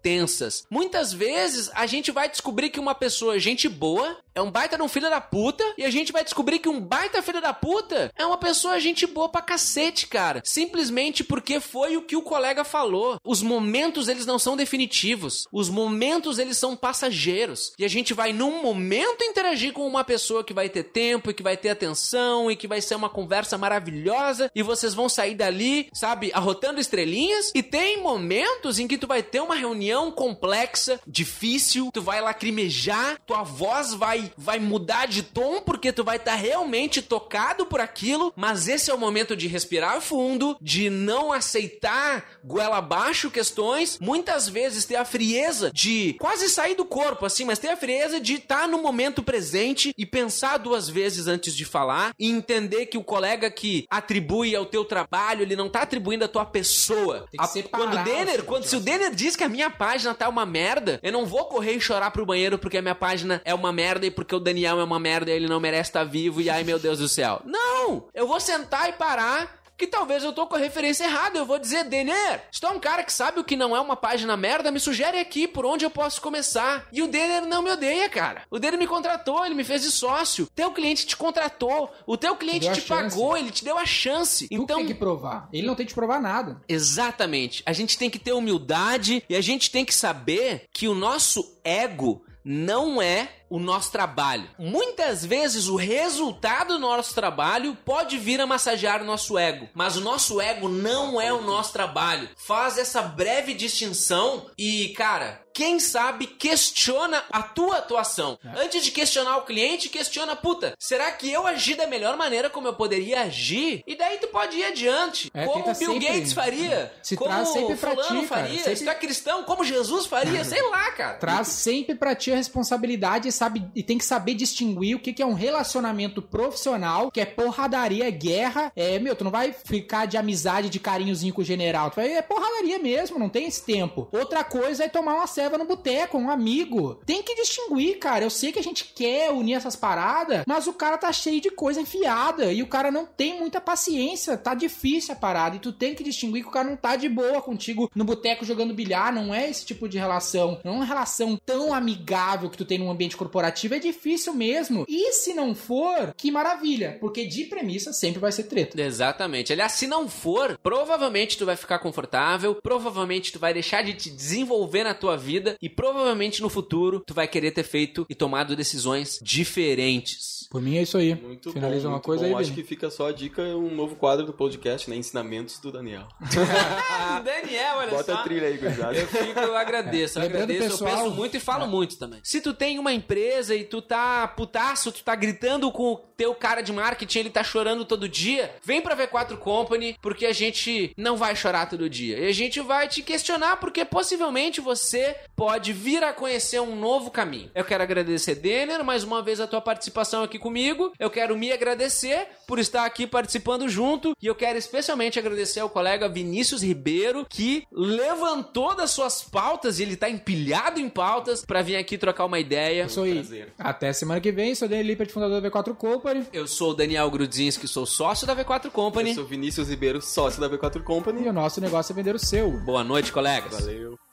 [0.71, 4.83] Muitas vezes a gente vai descobrir que uma pessoa, gente boa, é um baita de
[4.83, 8.13] um filho da puta, e a gente vai descobrir que um baita filho da puta
[8.17, 10.43] é uma pessoa gente boa pra cacete, cara.
[10.45, 13.19] Simplesmente porque foi o que o colega falou.
[13.25, 15.47] Os momentos, eles não são definitivos.
[15.53, 17.73] Os momentos, eles são passageiros.
[17.79, 21.35] E a gente vai, num momento, interagir com uma pessoa que vai ter tempo, e
[21.35, 25.35] que vai ter atenção, e que vai ser uma conversa maravilhosa, e vocês vão sair
[25.35, 31.01] dali, sabe, arrotando estrelinhas, e tem momentos em que tu vai ter uma reunião complexa,
[31.07, 36.35] difícil, tu vai lacrimejar, tua voz vai vai mudar de tom porque tu vai estar
[36.35, 42.25] realmente tocado por aquilo, mas esse é o momento de respirar fundo, de não aceitar
[42.45, 47.59] goela abaixo questões, muitas vezes ter a frieza de quase sair do corpo assim, mas
[47.59, 52.13] ter a frieza de estar no momento presente e pensar duas vezes antes de falar
[52.19, 56.29] e entender que o colega que atribui ao teu trabalho, ele não tá atribuindo a
[56.29, 57.27] tua pessoa.
[57.39, 60.47] A- quando o Denner, quando se o Denner diz que a minha página tá uma
[60.47, 63.71] merda, eu não vou correr e chorar pro banheiro porque a minha página é uma
[63.71, 66.49] merda e porque o Daniel é uma merda e ele não merece estar vivo e
[66.49, 67.43] ai meu Deus do céu.
[67.45, 68.09] Não!
[68.15, 71.39] Eu vou sentar e parar que talvez eu tô com a referência errada.
[71.39, 73.81] Eu vou dizer, Denner, se tu é um cara que sabe o que não é
[73.81, 76.87] uma página merda, me sugere aqui por onde eu posso começar.
[76.93, 78.43] E o Denner não me odeia, cara.
[78.51, 80.49] O Denner me contratou, ele me fez de sócio.
[80.55, 84.49] Teu cliente te contratou, o teu cliente te pagou, ele te deu a chance.
[84.49, 85.49] Tu então, tem que provar.
[85.53, 86.61] Ele não tem que provar nada.
[86.69, 87.63] Exatamente.
[87.67, 91.59] A gente tem que ter humildade e a gente tem que saber que o nosso
[91.65, 94.51] ego não é o nosso trabalho.
[94.59, 99.97] Muitas vezes o resultado do nosso trabalho pode vir a massagear o nosso ego, mas
[99.97, 102.29] o nosso ego não é o nosso trabalho.
[102.37, 108.37] Faz essa breve distinção e, cara, quem sabe questiona a tua atuação.
[108.45, 108.65] É.
[108.65, 112.67] Antes de questionar o cliente, questiona, puta, será que eu agi da melhor maneira como
[112.67, 113.83] eu poderia agir?
[113.87, 115.31] E daí tu pode ir adiante.
[115.33, 118.41] É, como Bill sempre- Gates faria, Se como traz sempre pra fulano ti, cara.
[118.43, 121.15] faria, Sempre- se tu é cristão, como Jesus faria, sei lá, cara.
[121.19, 125.13] Traz sempre pra ti a responsabilidade e, sabe, e tem que saber distinguir o que,
[125.13, 128.73] que é um relacionamento profissional, que é porradaria, é guerra.
[128.75, 131.91] É, meu, tu não vai ficar de amizade, de carinhozinho com o general.
[131.91, 134.09] Tu vai, é porradaria mesmo, não tem esse tempo.
[134.13, 137.01] Outra coisa é tomar uma ceva no boteco, um amigo.
[137.05, 138.25] Tem que distinguir, cara.
[138.25, 141.51] Eu sei que a gente quer unir essas paradas, mas o cara tá cheio de
[141.51, 144.39] coisa enfiada e o cara não tem muita paciência.
[144.39, 145.57] Tá difícil a parada.
[145.57, 148.45] E tu tem que distinguir que o cara não tá de boa contigo no boteco
[148.45, 149.13] jogando bilhar.
[149.13, 150.59] Não é esse tipo de relação.
[150.65, 153.75] Não é uma relação tão amigável que tu tem num ambiente corporativo.
[153.75, 154.87] É difícil mesmo.
[154.89, 156.97] E se não for, que maravilha.
[157.01, 158.81] Porque de premissa sempre vai ser treta.
[158.81, 159.53] Exatamente.
[159.53, 164.09] Aliás, se não for, provavelmente tu vai ficar confortável, provavelmente tu vai deixar de te
[164.09, 168.55] desenvolver na tua vida e provavelmente no futuro tu vai querer ter feito e tomado
[168.57, 170.47] decisões diferentes.
[170.51, 171.15] Por mim é isso aí.
[171.15, 172.37] Muito Finaliza bom, uma muito coisa bom.
[172.37, 174.95] aí, Acho que fica só a dica, um novo quadro do podcast, né?
[174.97, 176.07] Ensinamentos do Daniel.
[177.25, 178.19] Daniel, olha Bota só.
[178.21, 178.97] a trilha aí, gurizada.
[178.97, 180.27] Eu fico, eu agradeço, eu É.
[180.27, 181.69] Lembrando, agradeço, pessoal- eu penso muito e falo É.
[181.69, 182.21] muito também.
[182.23, 186.35] Se tu tem uma empresa e tu tá putaço, tu tá gritando com o teu
[186.35, 190.93] cara de marketing, ele tá chorando todo dia, vem pra V4 Company, porque a gente
[190.97, 192.19] não vai chorar todo dia.
[192.21, 197.11] E a gente vai te questionar, porque possivelmente você pode vir a conhecer um novo
[197.11, 197.51] caminho.
[197.55, 200.93] Eu quero agradecer, Denner, mais uma vez a tua participação aqui comigo.
[200.99, 204.13] Eu quero me agradecer por estar aqui participando junto.
[204.21, 209.83] E eu quero especialmente agradecer ao colega Vinícius Ribeiro, que levantou das suas pautas, e
[209.83, 212.85] ele tá empilhado em pautas, pra vir aqui trocar uma ideia.
[212.85, 213.15] Isso aí.
[213.15, 213.53] prazer.
[213.59, 214.55] Até semana que vem.
[214.55, 216.27] Sou Daniel Lippert, fundador da V4 Company.
[216.33, 219.11] Eu sou o Daniel Grudzinski, sou sócio da V4 Company.
[219.11, 221.25] Eu sou Vinícius Ribeiro, sócio da V4 Company.
[221.25, 222.51] E o nosso negócio é vender o seu.
[222.51, 223.61] Boa noite, colegas.
[223.61, 224.04] Valeu.